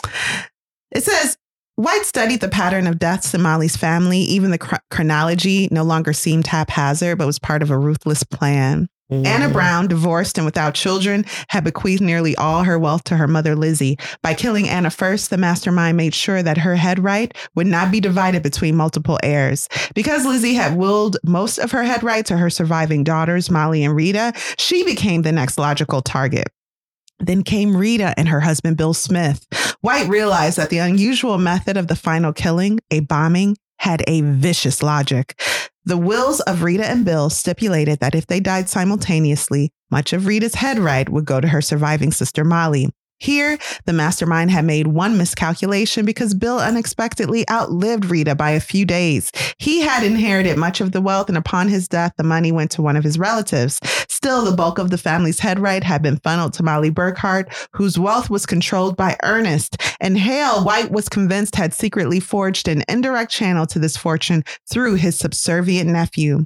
[0.91, 1.38] It says
[1.76, 4.19] White studied the pattern of deaths in Molly's family.
[4.19, 8.88] Even the chronology no longer seemed haphazard, but was part of a ruthless plan.
[9.12, 9.54] Anna Mm.
[9.54, 13.97] Brown, divorced and without children, had bequeathed nearly all her wealth to her mother, Lizzie.
[14.24, 17.99] By killing Anna first, the mastermind made sure that her head right would not be
[17.99, 19.68] divided between multiple heirs.
[19.93, 23.95] Because Lizzie had willed most of her head right to her surviving daughters, Molly and
[23.95, 26.47] Rita, she became the next logical target.
[27.20, 29.45] Then came Rita and her husband, Bill Smith.
[29.82, 34.82] White realized that the unusual method of the final killing, a bombing, had a vicious
[34.82, 35.39] logic.
[35.86, 40.55] The wills of Rita and Bill stipulated that if they died simultaneously, much of Rita's
[40.55, 42.89] head right would go to her surviving sister Molly.
[43.24, 48.84] Here, the mastermind had made one miscalculation because Bill unexpectedly outlived Rita by a few
[48.84, 49.32] days.
[49.59, 52.82] He had inherited much of the wealth, and upon his death, the money went to
[52.82, 53.80] one of his relatives.
[54.09, 58.30] Still, the bulk of the family's headright had been funneled to Molly Burkhart, whose wealth
[58.30, 59.78] was controlled by Ernest.
[60.01, 64.95] And Hale, White was convinced, had secretly forged an indirect channel to this fortune through
[64.95, 66.45] his subservient nephew.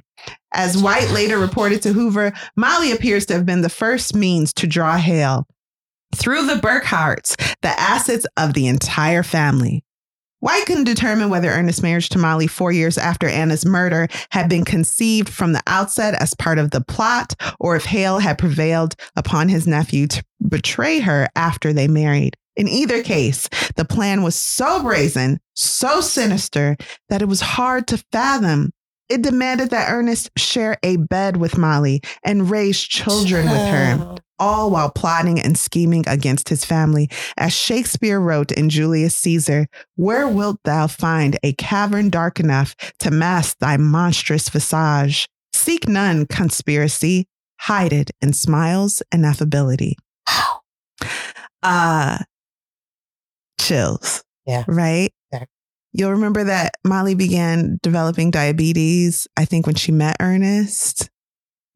[0.54, 4.68] As White later reported to Hoover, Molly appears to have been the first means to
[4.68, 5.44] draw Hale
[6.14, 9.84] through the Burkharts, the assets of the entire family.
[10.40, 14.64] White couldn't determine whether Ernest's marriage to Molly four years after Anna's murder had been
[14.64, 19.48] conceived from the outset as part of the plot, or if Hale had prevailed upon
[19.48, 22.36] his nephew to betray her after they married.
[22.54, 26.76] In either case, the plan was so brazen, so sinister,
[27.08, 28.70] that it was hard to fathom.
[29.08, 34.70] It demanded that Ernest share a bed with Molly and raise children with her all
[34.70, 37.08] while plotting and scheming against his family.
[37.36, 39.66] As Shakespeare wrote in Julius Caesar,
[39.96, 45.28] Where wilt thou find a cavern dark enough to mask thy monstrous visage?
[45.52, 47.26] Seek none conspiracy,
[47.60, 49.96] hide it in smiles and affability.
[51.62, 52.18] Uh,
[53.60, 54.22] chills.
[54.46, 54.64] Yeah.
[54.66, 55.10] Right?
[55.32, 55.44] Yeah.
[55.92, 61.10] You'll remember that Molly began developing diabetes, I think, when she met Ernest,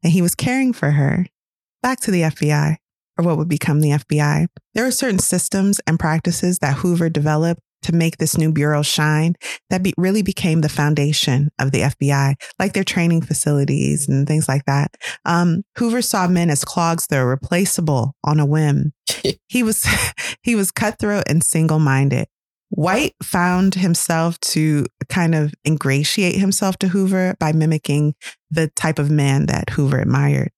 [0.03, 1.25] and he was caring for her
[1.83, 2.77] back to the FBI
[3.17, 4.47] or what would become the FBI.
[4.73, 9.35] There are certain systems and practices that Hoover developed to make this new bureau shine
[9.69, 14.47] that be, really became the foundation of the FBI, like their training facilities and things
[14.47, 14.95] like that.
[15.25, 18.93] Um, Hoover saw men as clogs that are replaceable on a whim.
[19.47, 19.85] he was
[20.41, 22.27] he was cutthroat and single-minded.
[22.69, 28.15] White found himself to kind of ingratiate himself to Hoover by mimicking
[28.49, 30.49] the type of man that Hoover admired.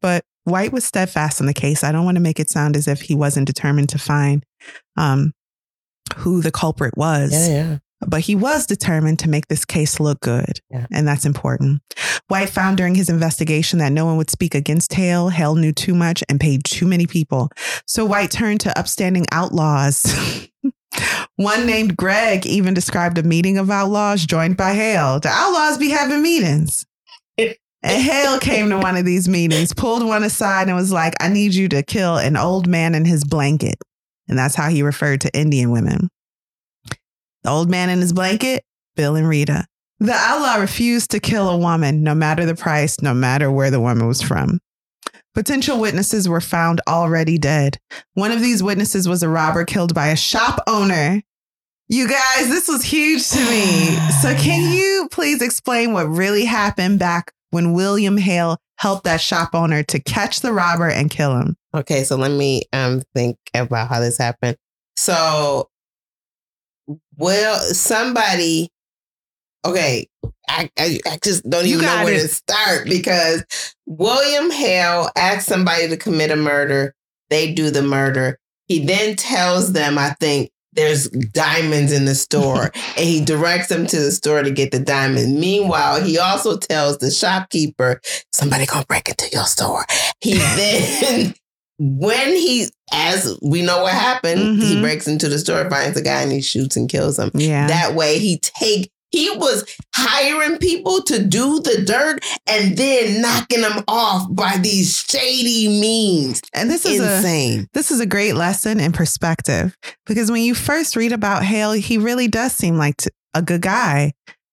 [0.00, 1.82] But White was steadfast in the case.
[1.82, 4.44] I don't want to make it sound as if he wasn't determined to find
[4.96, 5.32] um,
[6.16, 7.78] who the culprit was, Yeah, yeah.
[8.06, 10.60] but he was determined to make this case look good.
[10.70, 10.86] Yeah.
[10.92, 11.80] And that's important.
[12.28, 15.28] White found during his investigation that no one would speak against Hale.
[15.30, 17.48] Hale knew too much and paid too many people.
[17.86, 20.02] So White turned to upstanding outlaws.
[21.36, 25.18] One named Greg even described a meeting of outlaws joined by Hale.
[25.18, 26.86] The outlaws be having meetings.
[27.84, 31.28] And Hale came to one of these meetings, pulled one aside, and was like, I
[31.28, 33.76] need you to kill an old man in his blanket.
[34.26, 36.08] And that's how he referred to Indian women.
[37.42, 38.64] The old man in his blanket,
[38.96, 39.66] Bill and Rita.
[40.00, 43.80] The outlaw refused to kill a woman, no matter the price, no matter where the
[43.80, 44.60] woman was from.
[45.34, 47.76] Potential witnesses were found already dead.
[48.14, 51.20] One of these witnesses was a robber killed by a shop owner.
[51.88, 53.94] You guys, this was huge to me.
[54.22, 59.50] So, can you please explain what really happened back when William Hale helped that shop
[59.54, 61.56] owner to catch the robber and kill him?
[61.74, 64.56] Okay, so let me um think about how this happened.
[64.96, 65.70] So,
[67.16, 68.70] well, somebody.
[69.64, 70.08] Okay,
[70.48, 72.22] I I, I just don't even know where it.
[72.22, 73.44] to start because
[73.86, 76.94] William Hale asked somebody to commit a murder.
[77.30, 78.38] They do the murder.
[78.66, 80.50] He then tells them, I think.
[80.74, 84.80] There's diamonds in the store, and he directs them to the store to get the
[84.80, 85.38] diamond.
[85.38, 88.00] Meanwhile, he also tells the shopkeeper,
[88.32, 89.84] "Somebody gonna break into your store."
[90.20, 91.34] He then
[91.78, 94.80] when he, as we know what happened, he Mhm.
[94.80, 97.30] breaks into the store, finds a guy, and he shoots and kills him.
[97.34, 97.66] Yeah.
[97.66, 103.60] That way, he take he was hiring people to do the dirt and then knocking
[103.60, 106.40] them off by these shady means.
[106.52, 107.68] and this is a Insane.
[107.74, 111.96] This is a great lesson in perspective because when you first read about Hale, he
[111.96, 114.12] really does seem like t- a good guy.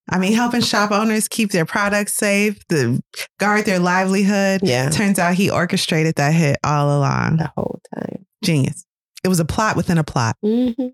[0.09, 2.99] I mean, helping shop owners keep their products safe, to
[3.39, 4.61] guard their livelihood.
[4.61, 4.89] Yeah.
[4.89, 7.37] Turns out he orchestrated that hit all along.
[7.37, 8.25] The whole time.
[8.43, 8.85] Genius.
[9.23, 10.35] It was a plot within a plot.
[10.43, 10.87] Mm-hmm.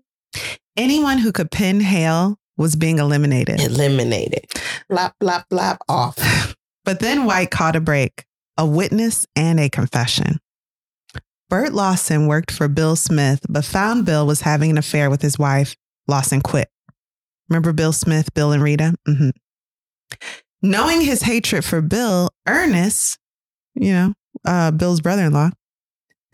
[0.76, 3.60] Anyone who could pin Hale was being eliminated.
[3.60, 4.44] Eliminated.
[4.90, 6.54] Blop, blop, blop, off.
[6.84, 8.24] But then White caught a break,
[8.56, 10.38] a witness and a confession.
[11.50, 15.38] Bert Lawson worked for Bill Smith, but found Bill was having an affair with his
[15.38, 15.76] wife.
[16.06, 16.70] Lawson quit.
[17.50, 18.94] Remember Bill Smith, Bill and Rita?
[19.04, 19.30] hmm
[20.62, 23.18] Knowing his hatred for Bill, Ernest,
[23.74, 24.14] you know,
[24.46, 25.50] uh, Bill's brother in law,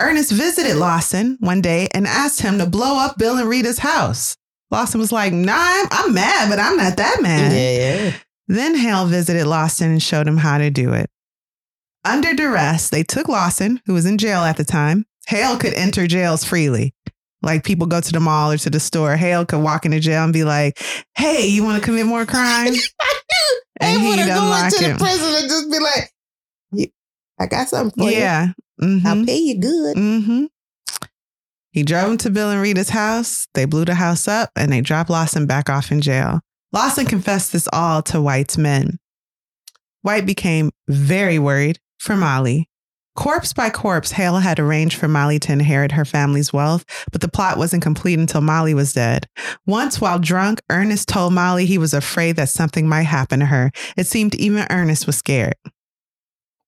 [0.00, 4.36] Ernest visited Lawson one day and asked him to blow up Bill and Rita's house.
[4.70, 7.52] Lawson was like, nah, I'm, I'm mad, but I'm not that mad.
[7.52, 8.12] Yeah, yeah.
[8.48, 11.08] Then Hale visited Lawson and showed him how to do it.
[12.04, 15.06] Under duress, they took Lawson, who was in jail at the time.
[15.26, 16.94] Hale could enter jails freely.
[17.40, 19.16] Like people go to the mall or to the store.
[19.16, 20.78] Hale could walk into jail and be like,
[21.16, 22.72] hey, you want to commit more crime?
[23.80, 24.92] And he would go into him.
[24.98, 26.92] the prison and just be like,
[27.40, 28.16] I got something for you.
[28.16, 28.52] yeah.
[28.80, 29.04] Mhm.
[29.04, 29.96] I'll pay you good.
[29.96, 30.44] Mm-hmm.
[31.74, 33.48] He drove him to Bill and Rita's house.
[33.54, 36.40] They blew the house up and they dropped Lawson back off in jail.
[36.72, 38.98] Lawson confessed this all to White's men.
[40.02, 42.68] White became very worried for Molly.
[43.16, 47.28] Corpse by corpse, Hale had arranged for Molly to inherit her family's wealth, but the
[47.28, 49.26] plot wasn't complete until Molly was dead.
[49.66, 53.72] Once, while drunk, Ernest told Molly he was afraid that something might happen to her.
[53.96, 55.54] It seemed even Ernest was scared.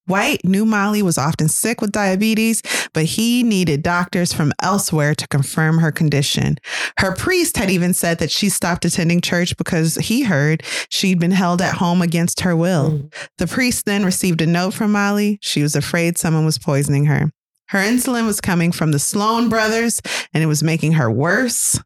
[0.07, 5.27] White knew Molly was often sick with diabetes, but he needed doctors from elsewhere to
[5.29, 6.59] confirm her condition.
[6.99, 11.33] Her priest had even said that she stopped attending church because he heard she'd been
[11.33, 12.91] held at home against her will.
[12.91, 13.15] Mm.
[13.39, 15.39] The priest then received a note from Molly.
[15.43, 17.33] She was afraid someone was poisoning her.
[17.71, 20.01] Her insulin was coming from the Sloan brothers
[20.33, 21.81] and it was making her worse.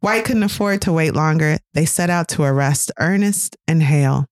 [0.00, 1.58] White couldn't afford to wait longer.
[1.74, 4.26] They set out to arrest Ernest and Hale.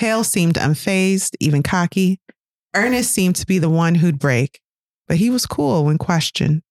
[0.00, 2.20] Hale seemed unfazed, even cocky.
[2.74, 4.58] Ernest seemed to be the one who'd break,
[5.06, 6.62] but he was cool when questioned.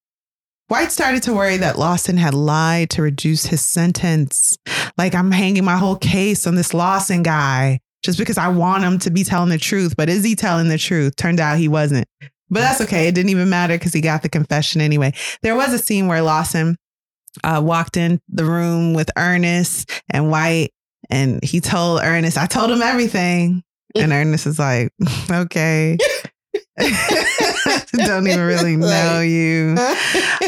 [0.68, 4.58] White started to worry that Lawson had lied to reduce his sentence.
[4.98, 8.98] Like, I'm hanging my whole case on this Lawson guy just because I want him
[8.98, 9.96] to be telling the truth.
[9.96, 11.16] But is he telling the truth?
[11.16, 12.08] Turned out he wasn't.
[12.50, 13.08] But that's okay.
[13.08, 15.14] It didn't even matter because he got the confession anyway.
[15.44, 16.78] There was a scene where Lawson
[17.44, 20.72] uh, walked in the room with Ernest and White,
[21.10, 23.64] and he told Ernest, I told him everything.
[23.96, 24.94] And Ernest is like,
[25.32, 25.98] okay.
[27.94, 29.76] Don't even really know you.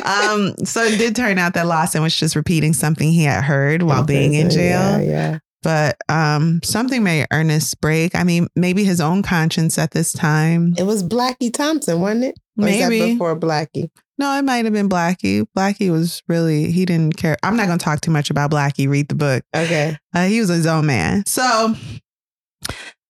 [0.05, 3.83] Um, so it did turn out that Lawson was just repeating something he had heard
[3.83, 5.01] while being in jail.
[5.01, 5.39] Yeah, yeah.
[5.63, 8.15] But um, something made Ernest break.
[8.15, 10.73] I mean, maybe his own conscience at this time.
[10.77, 12.39] It was Blackie Thompson, wasn't it?
[12.57, 13.13] Or was that Maybe.
[13.13, 13.89] before Blackie.
[14.21, 15.47] No, it might have been Blackie.
[15.57, 17.37] Blackie was really, he didn't care.
[17.41, 18.87] I'm not going to talk too much about Blackie.
[18.87, 19.43] Read the book.
[19.55, 19.97] Okay.
[20.13, 21.25] Uh, he was his own man.
[21.25, 21.73] So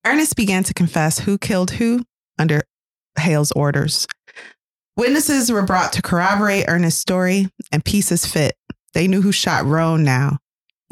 [0.05, 2.05] Ernest began to confess who killed who
[2.39, 2.63] under
[3.19, 4.07] Hale's orders.
[4.95, 8.55] Witnesses were brought to corroborate Ernest's story, and pieces fit.
[8.93, 10.37] They knew who shot Roan now,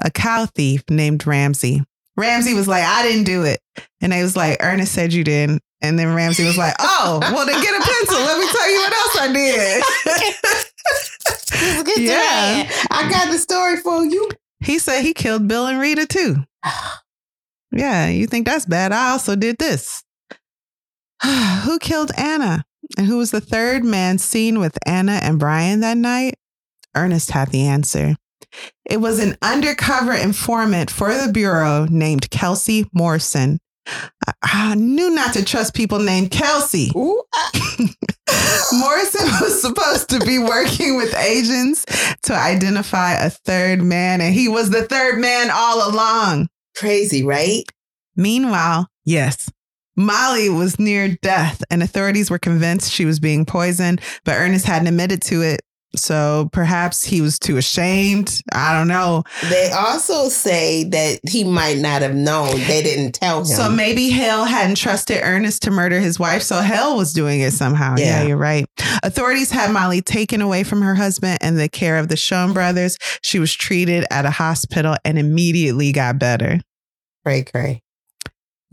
[0.04, 1.86] a cow thief named Ramsey.
[2.18, 3.62] Ramsey was like, I didn't do it.
[4.02, 5.62] And they was like, Ernest said you didn't.
[5.82, 8.20] And then Ramsey was like, Oh, well, then get a pencil.
[8.20, 9.84] Let me tell you what else I did.
[11.98, 12.58] Yeah.
[12.58, 12.72] yeah.
[12.92, 14.30] I got the story for you.
[14.62, 16.36] he said he killed Bill and Rita too.
[17.72, 18.92] Yeah, you think that's bad?
[18.92, 20.04] I also did this.
[21.64, 22.64] who killed Anna?
[22.98, 26.34] And who was the third man seen with Anna and Bryan that night?
[26.96, 28.16] Ernest had the answer.
[28.86, 33.60] It was an undercover informant for the Bureau named Kelsey Morrison.
[34.28, 36.92] I, I knew not to trust people named Kelsey.
[36.96, 37.52] Ah.
[38.74, 41.86] Morrison was supposed to be working with agents
[42.24, 46.48] to identify a third man, and he was the third man all along.
[46.76, 47.64] Crazy, right?
[48.16, 49.50] Meanwhile, yes,
[49.96, 54.88] Molly was near death, and authorities were convinced she was being poisoned, but Ernest hadn't
[54.88, 55.62] admitted to it.
[55.96, 58.42] So perhaps he was too ashamed.
[58.54, 59.24] I don't know.
[59.50, 62.52] They also say that he might not have known.
[62.68, 63.46] They didn't tell him.
[63.46, 67.52] So maybe Hale hadn't trusted Ernest to murder his wife, so Hale was doing it
[67.54, 67.96] somehow.
[67.98, 68.22] Yeah.
[68.22, 68.28] Yeah.
[68.28, 68.66] you're right.
[69.04, 72.98] Authorities had Molly taken away from her husband and the care of the Shoun brothers.
[73.24, 76.60] She was treated at a hospital and immediately got better.
[77.26, 77.82] cray cray.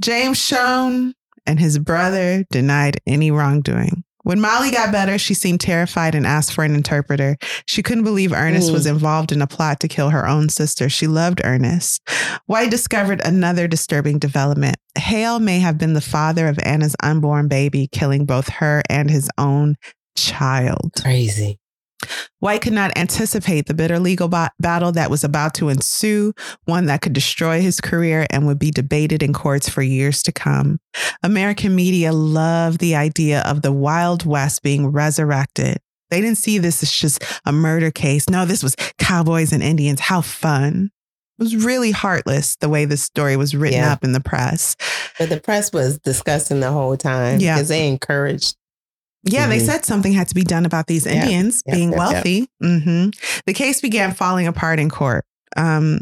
[0.03, 1.15] James Shoun
[1.47, 4.05] and his brother denied any wrongdoing.
[4.27, 7.37] When Molly got better, she seemed terrified and asked for an interpreter.
[7.67, 8.73] She couldn't believe Ernest Mm.
[8.73, 10.89] was involved in a plot to kill her own sister.
[10.89, 12.01] She loved Ernest.
[12.47, 14.79] White discovered another disturbing development.
[14.99, 19.31] Hale may have been the father of Anna's unborn baby, killing both her and his
[19.39, 19.77] own
[20.17, 20.91] child.
[21.01, 21.61] Crazy.
[22.41, 26.33] White could not anticipate the bitter legal ba- battle that was about to ensue,
[26.65, 30.33] one that could destroy his career and would be debated in courts for years to
[30.33, 30.79] come.
[31.23, 35.79] American media loved the idea of the Wild West being resurrected.
[36.11, 38.29] They didn't see this as just a murder case.
[38.29, 40.01] No, this was cowboys and Indians.
[40.01, 40.91] How fun.
[41.39, 43.93] It was really heartless the way this story was written Yeah.
[43.93, 44.75] up in the press.
[45.19, 47.57] But the press was discussing the whole time Yeah.
[47.57, 48.55] because they encouraged.
[49.27, 49.67] Yeah, they Mhm.
[49.67, 52.13] said something had to be done about these Indians yep, being yep, yep.
[52.13, 52.49] wealthy.
[52.61, 53.09] hmm
[53.47, 55.25] The case began falling apart in court.
[55.57, 56.01] Um,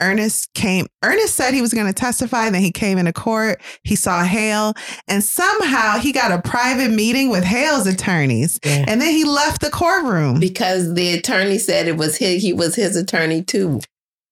[0.00, 0.88] Ernest came.
[1.04, 2.50] Ernest said he was going to testify.
[2.50, 3.60] Then he came into court.
[3.84, 4.74] He saw Hale,
[5.06, 8.58] and somehow he got a private meeting with Hale's attorneys.
[8.64, 8.84] Yeah.
[8.88, 10.40] And then he left the courtroom.
[10.40, 13.80] Because the attorney said it was his, he was his attorney too.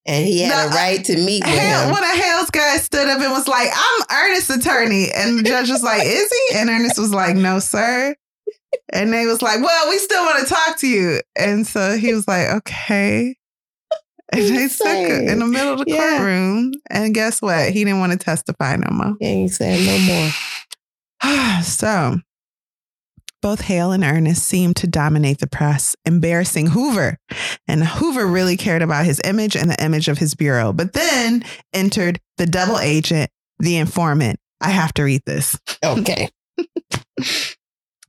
[0.07, 1.91] And he had No, a right to meet with Hale, him.
[1.93, 5.71] one of Hale's guys stood up and was like, "I'm Ernest's attorney," and the judge
[5.71, 8.17] was like, "Is he?" And Ernest was like, "No, sir."
[8.93, 12.13] And they was like, "Well, we still want to talk to you." And so he
[12.15, 13.37] was like, "Okay."
[14.33, 16.19] And they him in the middle of the Yeah.
[16.19, 16.73] courtroom.
[16.89, 17.71] And guess what?
[17.73, 19.07] He didn't want to testify no more.
[19.07, 19.99] And he said no
[21.35, 21.63] more.
[21.65, 22.21] so
[23.43, 27.19] both Hale and Ernest seemed to dominate the press, embarrassing Hoover.
[27.67, 30.73] And Hoover really cared about his image and the image of his bureau.
[30.73, 31.43] But then
[31.73, 34.39] entered the double agent, the informant.
[34.61, 35.59] I have to read this.
[35.85, 36.29] Okay.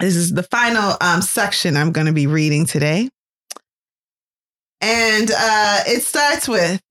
[0.02, 3.10] This is the final um, section I'm going to be reading today.
[4.82, 6.82] And uh, it starts with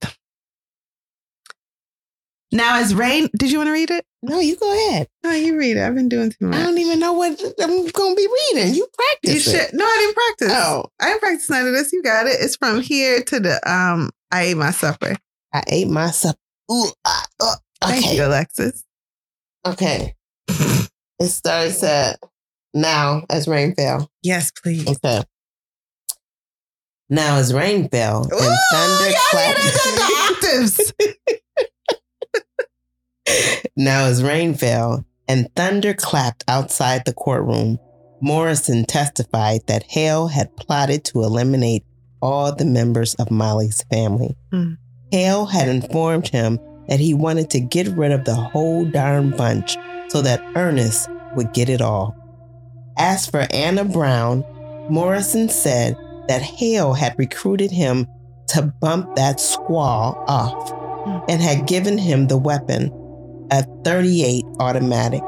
[2.53, 4.05] Now, as rain, did you want to read it?
[4.23, 5.09] No, you go ahead.
[5.25, 5.83] No, you read it.
[5.83, 6.57] I've been doing too much.
[6.57, 8.75] I don't even know what I'm going to be reading.
[8.75, 9.67] You practice You it.
[9.67, 9.75] should.
[9.75, 10.53] No, I didn't practice.
[10.53, 11.93] Oh, I didn't practice none of this.
[11.93, 12.37] You got it.
[12.41, 14.11] It's from here to the um.
[14.31, 15.17] I ate my supper.
[15.53, 16.37] I ate myself.
[16.71, 18.17] Ooh, ah, uh, Thank okay.
[18.17, 18.85] you, Alexis.
[19.67, 20.15] Okay.
[20.49, 22.21] it starts at
[22.75, 24.11] now as rain fell.
[24.23, 24.87] Yes, please.
[24.87, 25.23] Okay.
[27.09, 28.31] Now as rain fell and
[28.73, 29.59] thunder clapped.
[29.59, 30.93] hear the octaves.
[33.77, 37.79] now as rain fell and thunder clapped outside the courtroom,
[38.21, 41.85] Morrison testified that Hale had plotted to eliminate
[42.23, 44.37] all the members of Molly's family.
[44.53, 44.75] Hmm.
[45.11, 46.59] Hale had informed him
[46.89, 49.77] that he wanted to get rid of the whole darn bunch
[50.09, 52.20] so that Ernest would get it all.
[53.03, 54.45] As for Anna Brown,
[54.91, 55.97] Morrison said
[56.29, 58.07] that Hale had recruited him
[58.49, 62.93] to bump that squaw off and had given him the weapon,
[63.51, 65.23] a 38 automatic.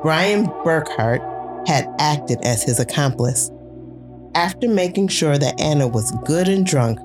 [0.00, 3.50] Bryan Burkhart had acted as his accomplice.
[4.34, 6.98] After making sure that Anna was good and drunk,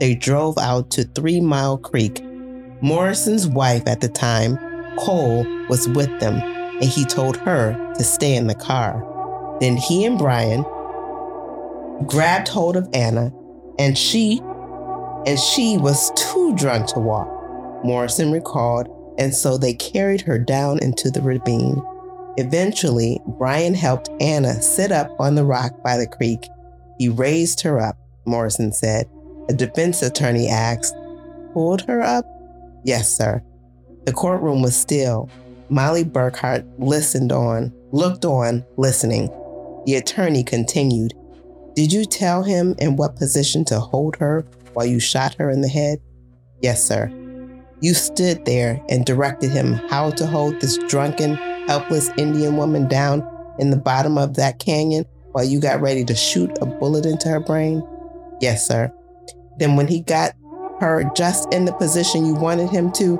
[0.00, 2.22] they drove out to Three Mile Creek.
[2.82, 4.58] Morrison's wife at the time,
[4.98, 9.09] Cole, was with them, and he told her to stay in the car.
[9.60, 10.64] Then he and Bryan
[12.06, 13.32] grabbed hold of Anna,
[13.78, 14.40] and she
[15.26, 17.28] and she was too drunk to walk.
[17.84, 18.88] Morrison recalled,
[19.18, 21.82] and so they carried her down into the ravine.
[22.38, 26.48] Eventually, Bryan helped Anna sit up on the rock by the creek.
[26.98, 29.06] He raised her up, Morrison said.
[29.48, 30.94] A defense attorney asked,
[31.52, 32.24] Pulled her up?
[32.84, 33.42] Yes, sir.
[34.06, 35.28] The courtroom was still.
[35.68, 39.28] Molly Burkhart listened on, looked on, listening.
[39.86, 41.14] The attorney continued,
[41.74, 45.60] Did you tell him in what position to hold her while you shot her in
[45.60, 46.00] the head?
[46.60, 47.10] Yes, sir.
[47.80, 51.34] You stood there and directed him how to hold this drunken,
[51.66, 53.26] helpless Indian woman down
[53.58, 57.28] in the bottom of that canyon while you got ready to shoot a bullet into
[57.28, 57.82] her brain?
[58.40, 58.92] Yes, sir.
[59.58, 60.34] Then, when he got
[60.80, 63.18] her just in the position you wanted him to,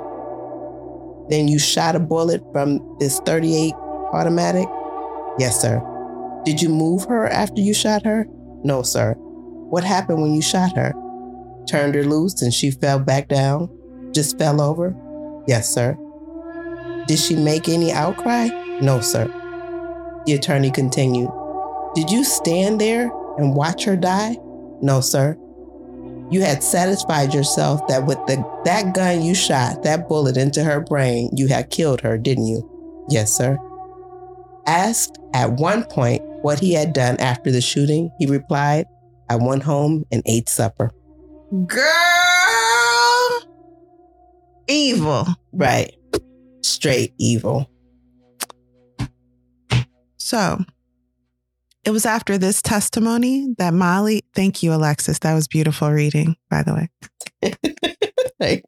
[1.29, 3.73] then you shot a bullet from this 38
[4.13, 4.67] automatic?
[5.39, 5.81] Yes, sir.
[6.43, 8.25] Did you move her after you shot her?
[8.63, 9.13] No, sir.
[9.13, 10.93] What happened when you shot her?
[11.67, 13.69] Turned her loose and she fell back down?
[14.11, 14.95] Just fell over?
[15.47, 15.97] Yes, sir.
[17.07, 18.47] Did she make any outcry?
[18.81, 19.27] No, sir.
[20.25, 21.29] The attorney continued.
[21.95, 24.37] Did you stand there and watch her die?
[24.81, 25.37] No, sir.
[26.31, 30.79] You had satisfied yourself that with the, that gun you shot, that bullet into her
[30.79, 33.05] brain, you had killed her, didn't you?
[33.09, 33.57] Yes, sir.
[34.65, 38.85] Asked at one point what he had done after the shooting, he replied,
[39.29, 40.91] I went home and ate supper.
[41.67, 41.83] Girl,
[44.67, 45.27] evil.
[45.51, 45.93] Right.
[46.61, 47.69] Straight evil.
[50.17, 50.59] So
[51.83, 55.19] it was after this testimony that Molly, thank you, Alexis.
[55.19, 56.89] That was beautiful reading, by the way.
[58.39, 58.65] Like,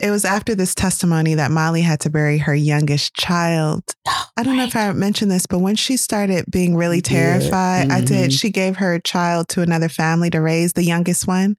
[0.00, 3.82] It was after this testimony that Molly had to bury her youngest child.
[4.36, 7.10] I don't know if I mentioned this, but when she started being really You did.
[7.10, 8.30] terrified, I did.
[8.30, 8.40] Mhm.
[8.40, 11.56] She gave her child to another family to raise the youngest one.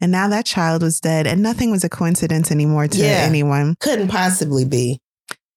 [0.00, 3.24] And now that child was dead, and nothing was a coincidence anymore to Yeah.
[3.26, 3.74] anyone.
[3.80, 5.00] Couldn't possibly be.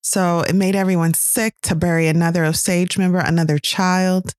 [0.01, 4.33] So it made everyone sick to bury another Osage member, another child.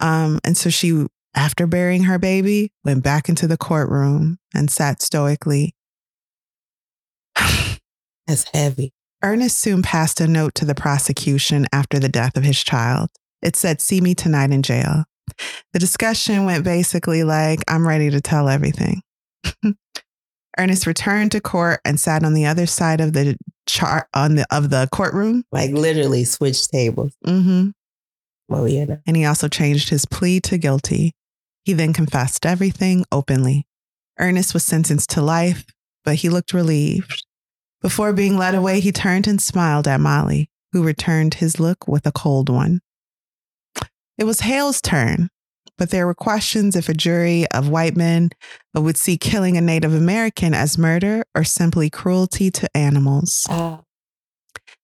[0.00, 5.00] Um, and so she, after burying her baby, went back into the courtroom and sat
[5.00, 5.74] stoically.
[8.26, 8.92] That's heavy.
[9.22, 13.10] Ernest soon passed a note to the prosecution after the death of his child.
[13.40, 15.04] It said, See me tonight in jail.
[15.72, 19.02] The discussion went basically like, I'm ready to tell everything.
[20.58, 24.46] Ernest returned to court and sat on the other side of the chart on the
[24.50, 25.44] of the courtroom.
[25.50, 27.16] Like literally switched tables.
[27.26, 27.68] Mm hmm
[28.54, 28.84] Oh, yeah.
[28.84, 28.98] no.
[29.06, 31.12] and he also changed his plea to guilty.
[31.64, 33.66] He then confessed everything openly.
[34.18, 35.64] Ernest was sentenced to life,
[36.04, 37.24] but he looked relieved.
[37.82, 42.06] Before being led away, he turned and smiled at Molly, who returned his look with
[42.06, 42.80] a cold one.
[44.16, 45.30] It was Hale's turn,
[45.78, 48.30] but there were questions if a jury of white men
[48.72, 53.46] would see killing a Native American as murder or simply cruelty to animals.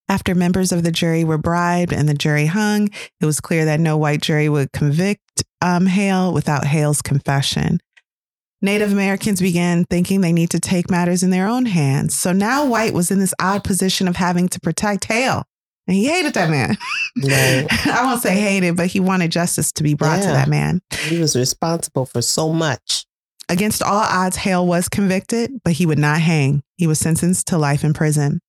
[0.09, 2.89] After members of the jury were bribed and the jury hung,
[3.21, 7.79] it was clear that no white jury would convict um, Hale without Hale's confession.
[8.61, 12.19] Native Americans began thinking they need to take matters in their own hands.
[12.19, 15.45] So now White was in this odd position of having to protect Hale.
[15.87, 16.77] And he hated that man.
[17.17, 17.67] Right.
[17.87, 20.81] I won't say hated, but he wanted justice to be brought to that man.
[20.91, 23.07] He was responsible for so much.
[23.49, 26.63] Against all odds, Hale was convicted, but he would not hang.
[26.77, 28.41] He was sentenced to life in prison.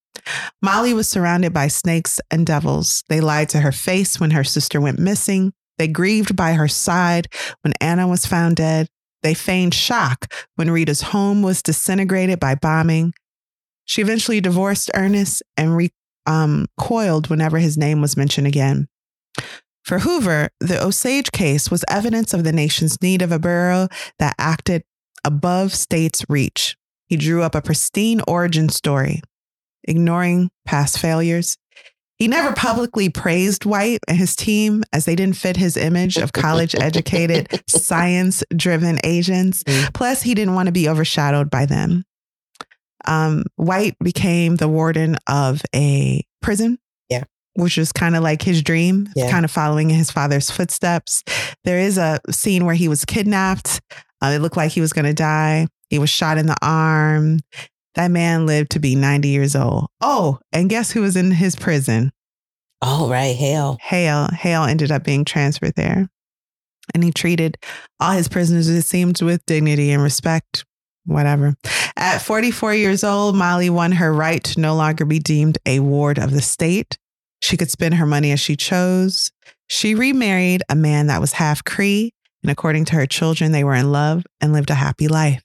[0.62, 3.04] Molly was surrounded by snakes and devils.
[3.08, 5.54] They lied to her face when her sister went missing.
[5.78, 7.28] They grieved by her side
[7.62, 8.90] when Anna was found dead.
[9.24, 13.14] They feigned shock when Rita's home was disintegrated by bombing.
[13.86, 18.88] She eventually divorced Ernest and recoiled um, whenever his name was mentioned again.
[19.84, 23.88] For Hoover, the Osage case was evidence of the nation's need of a bureau
[24.20, 24.84] that acted
[25.26, 26.78] above states' reach.
[27.08, 29.22] He drew up a pristine origin story,
[29.84, 31.58] ignoring past failures.
[32.20, 36.34] He never publicly praised White and his team as they didn't fit his image of
[36.34, 39.64] college educated, science driven Asians.
[39.64, 39.94] Mm.
[39.94, 42.04] Plus, he didn't want to be overshadowed by them.
[43.06, 46.78] Um, White became the warden of a prison.
[47.10, 47.24] Yeah.
[47.54, 49.32] Which was kind of like his dream, Yeah.
[49.32, 51.24] kind of following in his father's footsteps.
[51.64, 53.80] There is a scene where he was kidnapped.
[54.22, 55.68] Uh, it looked like he was going to die.
[55.90, 57.40] He was shot in the arm.
[58.00, 59.90] That man lived to be 90 years old.
[60.00, 62.14] Oh, and guess who was in his prison?
[62.82, 63.36] Oh, right.
[63.36, 63.78] Hell.
[63.82, 64.30] Hale.
[64.32, 66.08] Hale ended up being transferred there.
[66.94, 67.58] And he treated
[68.00, 70.64] all his prisoners, it seemed, with dignity and respect,
[71.08, 71.56] whatever.
[71.98, 76.18] At 44 years old, Molly won her right to no longer be deemed a ward
[76.20, 76.98] of the state.
[77.42, 79.30] She could spend her money as she chose.
[79.68, 83.76] She remarried a man that was half Cree, and according to her children, they were
[83.76, 85.44] in love and lived a happy life.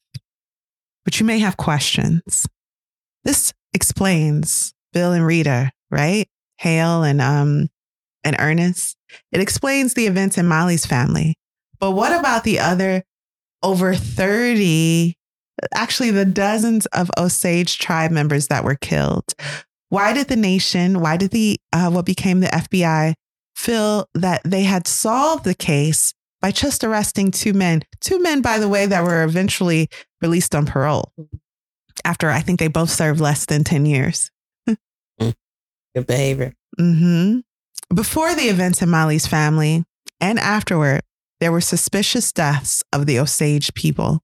[1.05, 2.47] But you may have questions.
[3.25, 6.27] This explains Bill and Rita, right?
[6.59, 7.69] Hale and um
[8.23, 8.97] and Ernest.
[9.33, 11.35] It explains the events in Molly's family.
[11.79, 13.05] But what about the other
[13.63, 15.15] over 30,
[15.75, 19.35] actually the dozens of Osage tribe members that were killed?
[19.91, 23.15] Why did the nation, why did the uh, what became the FBI
[23.55, 26.15] feel that they had solved the case
[26.45, 27.83] by just arresting two men?
[28.03, 29.89] Two men, by the way, that were eventually
[30.21, 31.11] released on parole
[32.05, 34.31] after I think they both served less than 10 years.
[35.19, 36.53] Good behavior.
[36.79, 37.39] hmm
[37.95, 39.85] Before the events in Molly's family
[40.21, 41.01] and afterward,
[41.41, 44.21] there were suspicious deaths of the Osage people.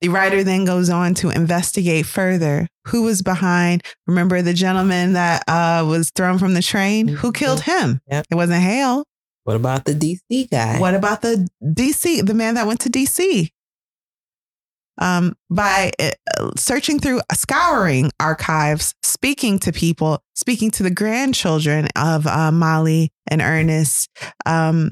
[0.00, 3.84] The writer then goes on to investigate further who was behind.
[4.08, 7.06] Remember the gentleman that uh, was thrown from the train?
[7.06, 8.00] Who killed him?
[8.10, 8.26] Yep.
[8.32, 9.04] It wasn't Hale.
[9.44, 10.80] What about the DC guy?
[10.80, 13.50] What about the DC, the man that went to DC?
[14.96, 22.26] Um, by uh, searching through, scouring archives, speaking to people, speaking to the grandchildren of
[22.26, 24.08] uh, Molly and Ernest,
[24.46, 24.90] um,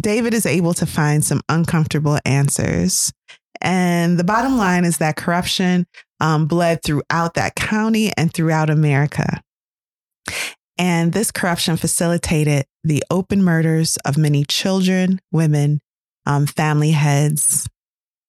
[0.00, 3.12] David is able to find some uncomfortable answers.
[3.60, 5.86] And the bottom line is that corruption
[6.20, 9.42] um, bled throughout that county and throughout America.
[10.78, 15.80] And this corruption facilitated the open murders of many children, women,
[16.26, 17.68] um, family heads,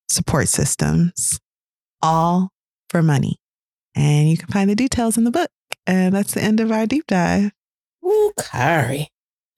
[0.09, 1.39] support systems,
[2.01, 2.49] all
[2.89, 3.37] for money.
[3.95, 5.49] And you can find the details in the book.
[5.85, 7.51] And that's the end of our deep dive.
[8.05, 9.09] Ooh, Kari.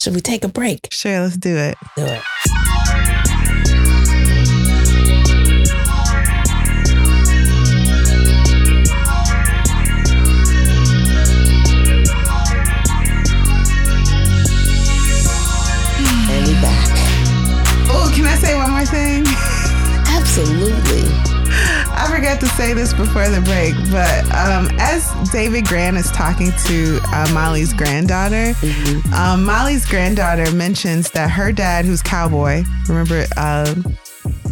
[0.01, 0.87] Should we take a break?
[0.91, 1.77] Sure, let's do it.
[1.95, 2.21] Do it.
[18.85, 19.23] thing?
[20.07, 21.09] Absolutely.
[21.51, 26.51] I forgot to say this before the break, but um, as David Grann is talking
[26.65, 29.13] to uh, Molly's granddaughter, mm-hmm.
[29.13, 33.73] um, Molly's granddaughter mentions that her dad, who's cowboy, remember uh,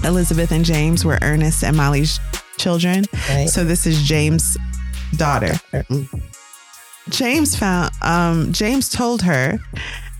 [0.03, 2.19] Elizabeth and James were Ernest and Molly's
[2.57, 3.05] children.
[3.29, 3.47] Right.
[3.47, 4.57] So this is James'
[5.15, 5.53] daughter.
[5.73, 6.17] Mm-hmm.
[7.09, 9.59] James found um, James told her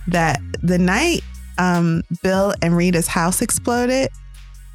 [0.06, 1.22] that the night
[1.58, 4.08] um, Bill and Rita's house exploded,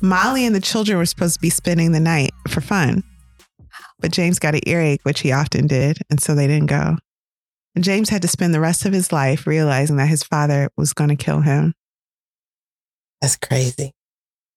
[0.02, 3.04] Molly and the children were supposed to be spending the night for fun.
[4.00, 6.98] But James got an earache, which he often did, and so they didn't go.
[7.76, 10.94] And James had to spend the rest of his life realizing that his father was
[10.94, 11.74] going to kill him.
[13.22, 13.94] That's crazy.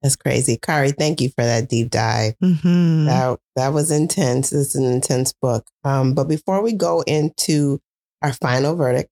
[0.02, 0.58] That's crazy.
[0.60, 2.34] Kari, thank you for that deep dive.
[2.40, 4.52] hmm That that was intense.
[4.52, 5.66] It's an intense book.
[5.84, 7.80] Um, but before we go into
[8.22, 9.10] our final verdict,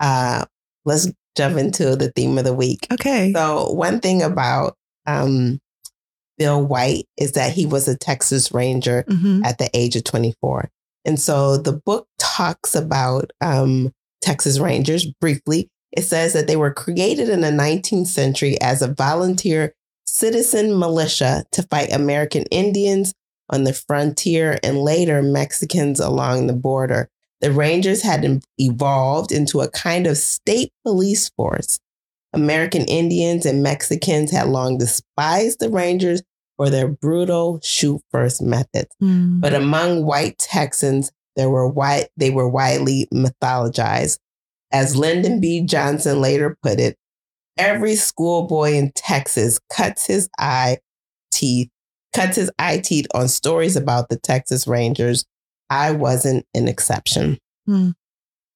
[0.00, 0.44] uh,
[0.84, 2.86] let's jump into the theme of the week.
[2.92, 3.32] Okay.
[3.32, 4.76] So one thing about
[5.06, 5.60] um,
[6.38, 10.70] Bill White is that he was a Texas Ranger hmm at the age of 24.
[11.04, 13.92] And so the book talks about um,
[14.22, 15.68] Texas Rangers briefly.
[15.92, 21.44] It says that they were created in the 19th century as a volunteer citizen militia
[21.52, 23.12] to fight American Indians
[23.50, 27.08] on the frontier and later Mexicans along the border.
[27.42, 31.78] The Rangers had evolved into a kind of state police force.
[32.32, 36.22] American Indians and Mexicans had long despised the Rangers
[36.56, 38.88] for their brutal shoot first methods.
[39.02, 39.40] Mm.
[39.40, 44.18] But among white Texans, there were white, they were widely mythologized.
[44.72, 45.62] As Lyndon B.
[45.62, 46.96] Johnson later put it,
[47.58, 50.78] every schoolboy in Texas cuts his eye
[51.32, 51.68] teeth,
[52.14, 55.24] cuts his eye teeth on stories about the Texas Rangers.
[55.72, 57.38] I wasn't an exception.
[57.64, 57.90] Hmm.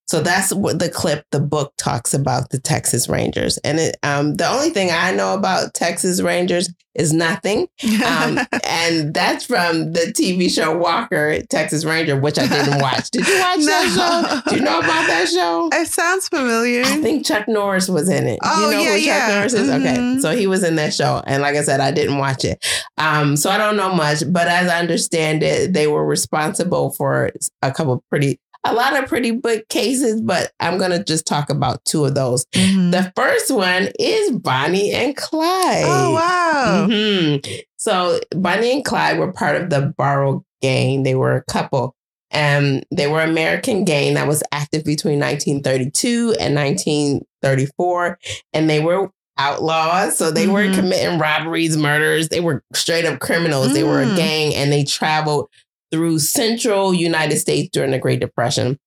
[0.07, 3.57] So that's what the clip, the book talks about the Texas Rangers.
[3.59, 7.67] And it, um, the only thing I know about Texas Rangers is nothing.
[8.05, 13.11] Um, and that's from the TV show Walker, Texas Ranger, which I didn't watch.
[13.11, 14.49] Did you watch that show?
[14.49, 15.69] Do you know about that show?
[15.73, 16.81] it sounds familiar.
[16.81, 18.39] I think Chuck Norris was in it.
[18.43, 19.35] Oh, you know yeah, who Chuck yeah.
[19.35, 19.69] Norris is?
[19.69, 20.19] Okay.
[20.21, 21.21] So he was in that show.
[21.27, 22.65] And like I said, I didn't watch it.
[22.97, 27.31] Um, so I don't know much, but as I understand it, they were responsible for
[27.61, 28.39] a couple pretty
[28.71, 32.45] a lot of pretty big cases, but I'm gonna just talk about two of those.
[32.55, 32.91] Mhm.
[32.91, 35.83] The first one is Bonnie and Clyde.
[35.85, 36.87] oh wow.
[36.89, 37.61] Mhm.
[37.77, 41.03] So Bonnie and Clyde were part of the Barrow Gang.
[41.03, 41.93] They were a couple.
[42.31, 48.19] And they were American gang that was active between 1932 and 1934.
[48.53, 50.17] And they were outlaws.
[50.17, 50.75] So they were Mhm.
[50.75, 52.29] committing robberies, murders.
[52.29, 53.73] They were straight up criminals.
[53.73, 54.15] They were a Mm.
[54.17, 55.47] gang and they traveled
[55.91, 58.77] through central United States during the Great Depression.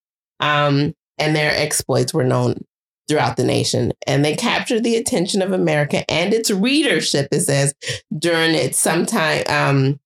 [0.40, 2.64] Um, and their exploits were known
[3.08, 3.92] throughout the nation.
[4.06, 7.74] And they captured the attention of America and its readership, it says,
[8.16, 10.00] during its sometime um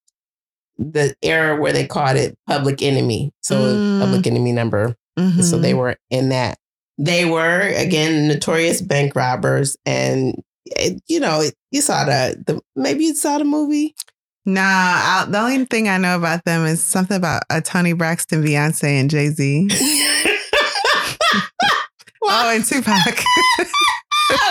[0.77, 3.33] the era where they called it public enemy.
[3.43, 4.01] So Mm.
[4.01, 4.97] public enemy number.
[5.17, 5.63] So Mhm.
[5.63, 6.59] they were in that.
[6.99, 13.05] They were again notorious bank robbers, and it, you know you saw the the maybe
[13.05, 13.95] you saw the movie.
[14.47, 18.43] Nah, I, the only thing I know about them is something about a Toni Braxton,
[18.45, 19.69] Beyonce, and Jay Z.
[22.23, 23.25] oh, and Tupac.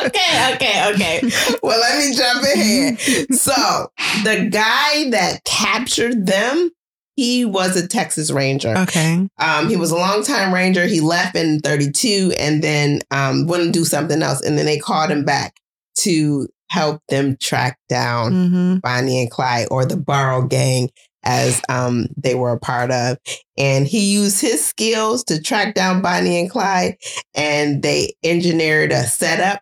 [0.06, 1.22] okay, okay, okay.
[1.64, 2.99] Well, let me jump ahead.
[3.36, 3.91] So
[4.24, 6.72] the guy that captured them,
[7.15, 8.76] he was a Texas Ranger.
[8.76, 9.28] okay.
[9.38, 10.88] Um, he was a longtime ranger.
[10.88, 14.41] He left in 32 and then um, wouldn't do something else.
[14.41, 15.56] And then they called him back
[15.99, 20.90] to help them track down hmm Bonnie and Clyde or the Barrow Gang
[21.24, 23.18] as um, they were a part of.
[23.58, 26.98] And he used his skills to track down Bonnie and Clyde
[27.36, 29.62] and they engineered a setup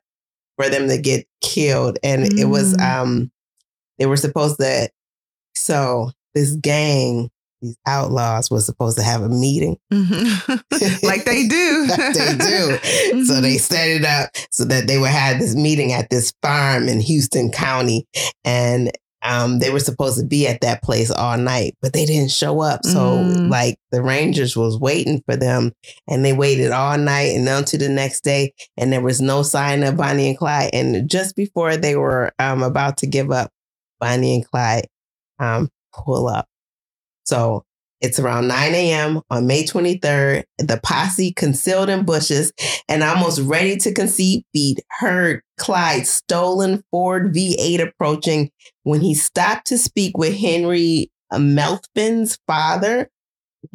[0.56, 2.00] for them to get killed.
[2.02, 2.82] And it was, Mm.
[3.02, 3.32] um,
[4.00, 4.90] they were supposed to,
[5.54, 7.30] so this gang,
[7.62, 9.78] these outlaws was supposed to have a meeting.
[11.04, 11.88] like they do.
[11.92, 13.26] Like they do.
[13.26, 16.88] So they set it up so that they would have this meeting at this farm
[16.88, 18.06] in Houston County.
[18.46, 18.92] And
[19.24, 22.62] um, they were supposed to be at that place all night, but they didn't show
[22.62, 22.84] up.
[22.84, 23.50] So Mm.
[23.52, 25.74] like the Rangers was waiting for them
[26.08, 28.54] and they waited all night and until the next day.
[28.78, 30.72] And there was no sign of Bonnie and Clyde.
[30.74, 33.52] And just before they were um, about to give up,
[34.00, 34.88] Bonnie and Clyde
[35.40, 36.48] um, pull up.
[37.26, 37.64] So
[38.02, 39.22] it's around 9 a.m.
[39.30, 40.44] on May 23rd.
[40.58, 42.52] The posse concealed in bushes
[42.90, 48.50] and almost ready to concede feet heard Clyde's stolen Ford V8 approaching
[48.84, 53.10] when he stopped to speak with Henry Methvin's father.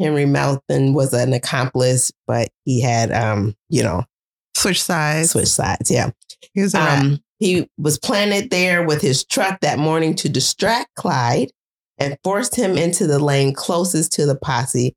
[0.01, 4.03] Henry Melfin was an accomplice, but he had, um, you know,
[4.57, 5.31] Switch sides.
[5.31, 5.91] Switch sides.
[5.91, 6.11] Yeah.
[6.53, 6.75] He was.
[6.75, 11.51] Um, he was planted there with his truck that morning to distract Clyde.
[11.99, 14.95] And forced him into the lane closest to the posse.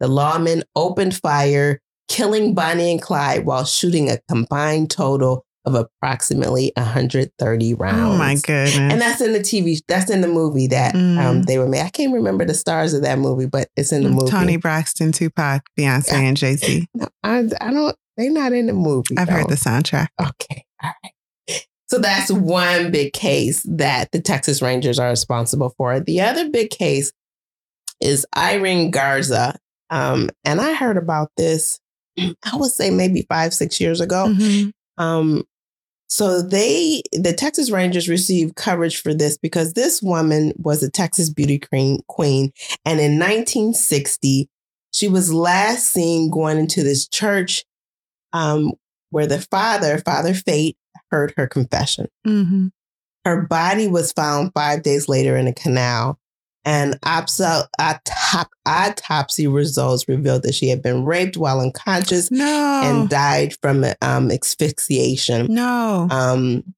[0.00, 6.72] The lawmen opened fire, killing Bonnie and Clyde while shooting a combined total of approximately
[6.76, 7.98] 130 rounds.
[8.00, 8.76] Oh my goodness.
[8.78, 11.00] And that's in the TV, that's in the movie that um,
[11.42, 11.44] Mm.
[11.46, 11.82] they were made.
[11.82, 14.30] I can't remember the stars of that movie, but it's in the movie.
[14.30, 16.86] Toni Braxton, Tupac, Beyonce, and Jay Z.
[16.94, 19.16] No, I, I don't, they're not in the movie.
[19.18, 20.08] I've heard the soundtrack.
[20.20, 20.64] Okay.
[20.82, 21.12] All right.
[21.90, 25.98] So that's one big case that the Texas Rangers are responsible for.
[25.98, 27.12] The other big case
[28.00, 29.58] is Irene Garza.
[29.90, 31.80] Um, and I heard about this,
[32.18, 34.26] I would say maybe five, six years ago.
[34.28, 34.70] Mhm.
[34.98, 35.42] Um,
[36.06, 41.28] so they, the Texas Rangers received coverage for this because this woman was a Texas
[41.28, 42.52] beauty queen, queen,
[42.84, 44.48] and in 1960,
[44.92, 47.64] she was last seen going into this church,
[48.32, 48.72] um,
[49.10, 50.74] where the father, Father Feit,
[51.10, 52.08] heard her confession.
[52.26, 52.70] Mhm.
[53.24, 56.18] Her body was found five days later in a canal,
[56.64, 56.98] and
[58.66, 62.80] autopsy results revealed that she had been raped while unconscious No.
[62.82, 65.46] and died from um, asphyxiation.
[65.52, 66.08] no.
[66.10, 66.74] Um,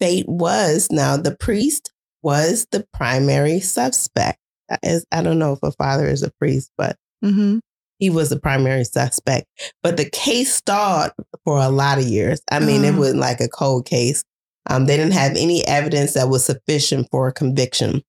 [0.00, 1.90] Feit was now the priest
[2.22, 4.38] was the primary suspect.
[4.82, 7.58] As I don't know if a father is a priest, but hmm
[7.98, 9.46] he was the primary suspect.
[9.82, 11.12] But the case stalled
[11.44, 12.40] for a lot of years.
[12.50, 12.98] I mean, it Oh.
[13.00, 14.24] was like a cold case.
[14.70, 18.02] Um, they didn't have any evidence that was sufficient for a conviction.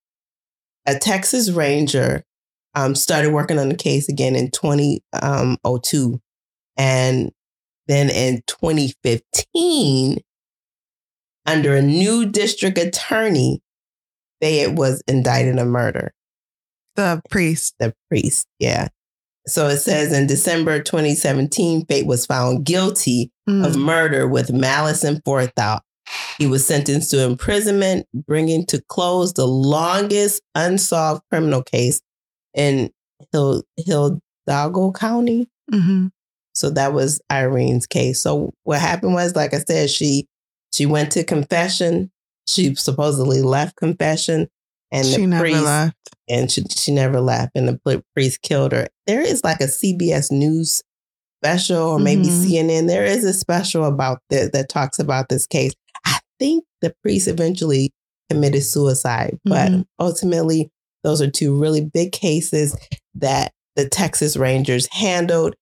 [0.86, 2.24] A Texas Ranger
[2.76, 6.22] um, started working on the case again in 2002.
[6.78, 7.32] And
[7.88, 10.18] then in 2015,
[11.46, 13.62] under a new district attorney,
[14.42, 16.14] Fayette was indicted a murder
[16.96, 17.74] The priest.
[17.80, 18.46] the priest.
[18.60, 18.90] Yeah.
[19.50, 23.66] So it says in December 2017, Feit was found guilty Mm.
[23.66, 25.84] of murder with malice and forethought.
[26.38, 32.00] He was sentenced to imprisonment, bringing to close the longest unsolved criminal case
[32.54, 32.92] in
[33.34, 35.48] Hidalgo County.
[35.72, 36.12] Mhm.
[36.54, 38.22] So that was Irene's case.
[38.22, 40.28] So what happened was, like I said, she
[40.72, 42.12] she went to confession.
[42.48, 44.48] She supposedly left confession,
[44.92, 45.96] and She the never priest left.
[46.28, 50.32] and she, she never left and the priest killed her there is like a cbs
[50.32, 50.82] news
[51.44, 52.46] special or maybe Mhm.
[52.46, 55.74] cnn there is a special about this that talks about this case
[56.06, 57.92] i think the priest eventually
[58.30, 59.86] committed suicide but Mhm.
[60.00, 60.70] ultimately
[61.04, 62.76] those are two really big cases
[63.16, 65.56] that the texas rangers handled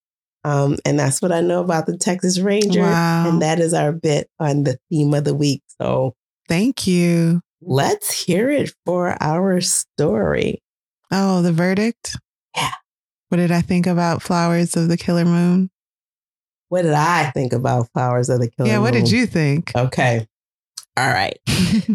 [0.44, 2.82] um, and that's what i know about the texas Ranger.
[2.82, 3.30] Wow.
[3.30, 6.14] and that is our bit on the theme of the week so
[6.49, 7.41] Thank you.
[7.62, 10.62] Let's hear it for our story
[11.12, 12.18] Oh, the verdict?
[12.56, 12.72] Yeah.
[13.30, 15.70] What did I think about Flowers of the Killer Moon?
[16.70, 19.72] What did I think about Flowers of the Killer yeah, what did you think?
[19.76, 20.28] Okay.
[20.98, 21.38] All right.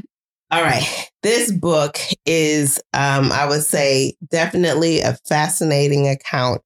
[0.50, 1.10] All right.
[1.22, 6.62] This book is, um, I would say, definitely a fascinating account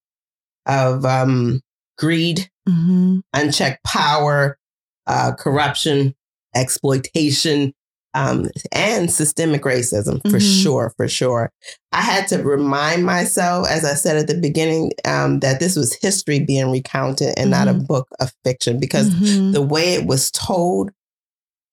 [0.66, 1.60] of um,
[1.98, 4.58] greed, hmm unchecked power,
[5.06, 6.14] uh, corruption,
[6.54, 7.72] exploitation,
[8.16, 10.62] um, and systemic racism for Mhm.
[10.62, 11.52] sure, for sure.
[11.92, 15.92] I had to remind myself, as I said at the beginning, um, that this was
[16.00, 19.52] history being recounted and not a book of fiction because Mhm.
[19.52, 20.90] the way it was told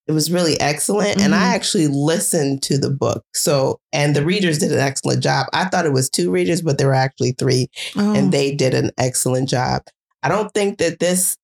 [0.06, 1.56] it was really excellent and i Mhm.
[1.56, 5.86] actually listened to the book so and the readers did an excellent job i thought
[5.86, 8.14] it was two readers but there were actually three oh.
[8.14, 9.82] and they did an excellent job
[10.22, 11.38] i don't think that this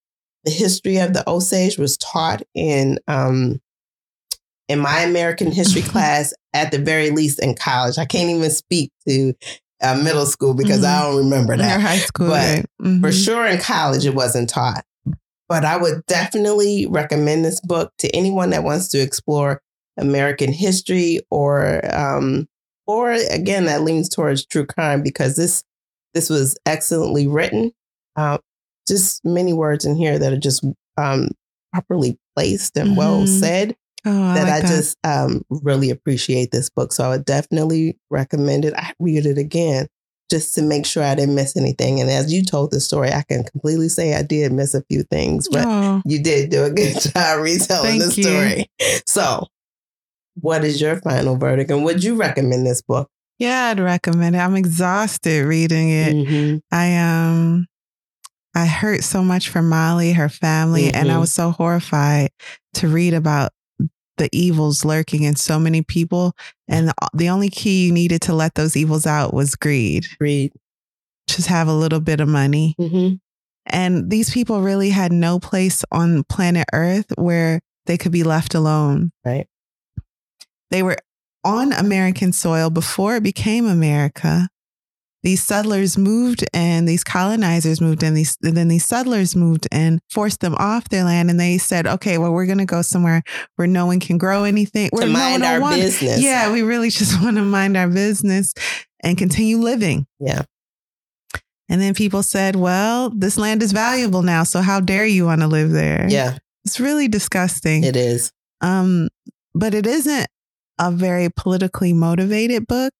[0.43, 3.61] the history of the osage was taught in um
[4.69, 8.91] in my american history class at the very least in college i can't even speak
[9.07, 9.33] to
[9.81, 12.27] uh, middle school because i don't remember that high school.
[12.29, 12.65] but right?
[12.81, 13.01] Mhm.
[13.01, 14.85] for sure in college it wasn't taught.
[15.47, 19.63] But I would definitely recommend this book to anyone that wants to explore
[19.97, 22.47] American history or um
[22.85, 25.63] or again that leans towards true crime because this
[26.13, 27.71] this was excellently written.
[28.15, 28.37] Uh,
[28.87, 30.63] just many words in here that are just
[30.97, 31.29] um
[31.73, 33.39] properly placed and well Mhm.
[33.39, 33.75] said
[34.05, 34.67] Oh, I that like I that.
[34.67, 36.93] just um, really appreciate this book.
[36.93, 38.73] So I would definitely recommend it.
[38.75, 39.87] I read it again
[40.31, 41.99] just to make sure I didn't miss anything.
[41.99, 45.03] And as you told the story, I can completely say I did miss a few
[45.03, 48.23] things, but oh, you did do a good job retelling the you.
[48.23, 48.65] story.
[49.07, 49.47] So,
[50.35, 51.71] what is your final verdict?
[51.71, 53.09] And would you recommend this book?
[53.39, 54.39] yeah, I'd recommend it.
[54.39, 56.13] I'm exhausted reading it.
[56.15, 56.61] Mhm.
[56.71, 57.67] I um
[58.55, 61.19] I hurt so much for Molly, her family, and I Mhm.
[61.21, 62.31] was so horrified
[62.75, 63.51] to read about
[64.19, 66.33] the evils lurking in so many people.
[66.67, 70.05] And the, only key you needed to let those evils out was greed.
[70.19, 70.53] Read.
[71.27, 72.75] Just have a little bit of money.
[72.77, 73.13] hmm
[73.65, 78.53] And these people really had no place on planet Earth where they could be left
[78.53, 79.11] alone.
[79.25, 79.47] Right.
[80.69, 80.97] They were
[81.43, 84.49] on American soil before it became America.
[85.21, 90.39] These settlers moved in, these colonizers moved in, these then these settlers moved in, forced
[90.39, 93.21] them off their land, and they said, "Okay, well, we're going to go somewhere
[93.57, 94.89] where no one can grow anything.
[94.91, 96.21] To Where mind no one our want- business.
[96.21, 98.53] Yeah, we really just want to mind our business
[99.03, 100.43] and continue living." Yeah.
[101.67, 105.41] And then people said, "Well, this land is valuable now, so how dare you want
[105.41, 107.83] to live there?" Yeah, it's really disgusting.
[107.83, 108.31] it is.
[108.61, 109.09] Um,
[109.53, 110.27] but it isn't
[110.79, 112.93] a very politically motivated book.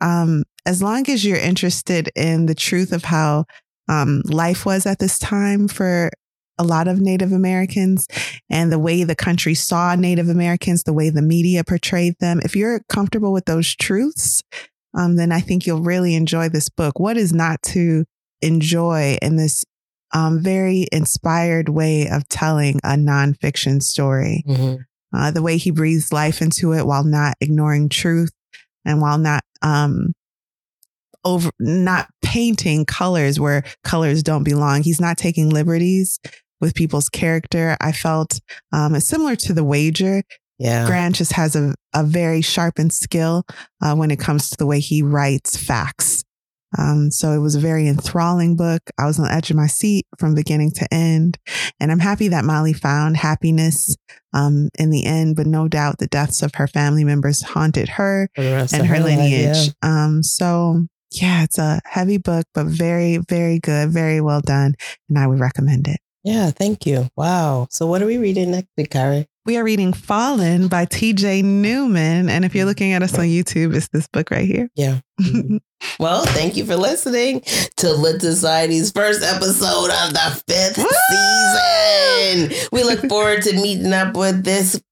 [0.00, 3.44] Um, as long as you're interested in the truth of how
[3.88, 6.10] um, life was at this time for
[6.58, 8.06] a lot of Native Americans
[8.50, 12.54] and the way the country saw Native Americans, the way the media portrayed them, if
[12.56, 14.42] you're comfortable with those truths,
[14.94, 16.98] um, then I think you'll really enjoy this book.
[16.98, 18.04] What is not to
[18.42, 19.64] enjoy in this
[20.14, 24.44] um, very inspired way of telling a nonfiction story?
[24.46, 24.78] Mhm.
[25.14, 28.30] uh, the way he breathes life into it while not ignoring truth
[28.84, 30.12] and while not um
[31.24, 34.82] over not painting colors where colors don't belong.
[34.82, 36.20] He's not taking liberties
[36.60, 37.76] with people's character.
[37.80, 38.40] I felt
[38.72, 40.22] um similar to the wager.
[40.58, 40.86] Yeah.
[40.86, 43.44] Grann just has a, a very sharpened skill
[43.80, 46.17] uh, when it comes to the way he writes facts
[46.76, 48.82] um, so it was a very enthralling book.
[48.98, 51.38] I was on the edge of my seat from beginning to end.
[51.80, 53.96] And I'm happy that Molly found happiness
[54.34, 58.28] um, in the end, but no doubt the deaths of her family members haunted her
[58.34, 59.70] For the rest and of her life, lineage.
[59.82, 64.74] Um, so yeah, it's a heavy book, but very, very good, very well done.
[65.08, 66.00] And I would recommend it.
[66.22, 66.34] Yeah.
[66.34, 67.08] yeah, thank you.
[67.16, 67.68] Wow.
[67.70, 69.26] So what are we reading next week, Kari?
[69.48, 72.28] We are reading Falling by TJ Newman.
[72.28, 74.68] And if you're looking at us on YouTube, it's this book right here.
[74.74, 75.00] Yeah.
[75.18, 75.56] Mm-hmm.
[76.00, 77.42] Well, thank you for listening
[77.76, 80.74] to Lit Society's first episode of the fifth
[81.08, 82.68] season.
[82.72, 84.82] We look forward to meeting up with this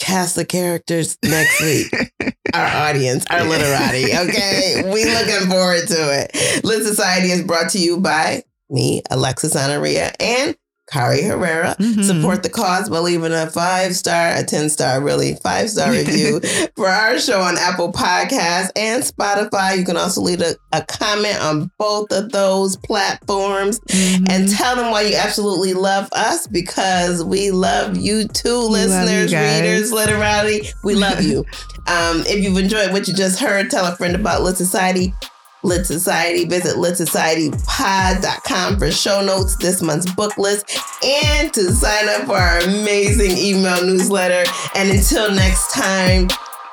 [0.00, 2.12] cast of characters next week.
[2.52, 4.06] Our audience, our literati.
[4.06, 4.82] Okay.
[4.92, 5.94] We looking forward to
[6.24, 6.64] it.
[6.64, 10.56] Lit Society is brought to you by me, Alexis Honoria, and
[10.92, 11.74] Kari Herrera.
[11.80, 12.04] Mhm.
[12.04, 16.40] Support the cause by leaving a five star, a 10 star, really, five star review
[16.76, 19.78] for our show on Apple Podcasts and Spotify.
[19.78, 24.26] You can also leave a, a comment on both of those platforms Mhm.
[24.30, 29.32] and tell them why you absolutely love us because we love you too, you listeners,
[29.32, 29.60] guys.
[29.62, 30.68] readers, literally.
[30.84, 31.38] We love you.
[31.86, 35.14] um, if you've enjoyed what you just heard, tell a friend about Lit Society.
[35.62, 36.44] Lit Society.
[36.44, 42.58] Visit litsocietypod.com for show notes, this month's book list, and to sign up for our
[42.60, 44.48] amazing email newsletter.
[44.74, 46.28] And until next time,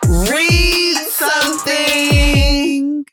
[0.07, 3.05] read something.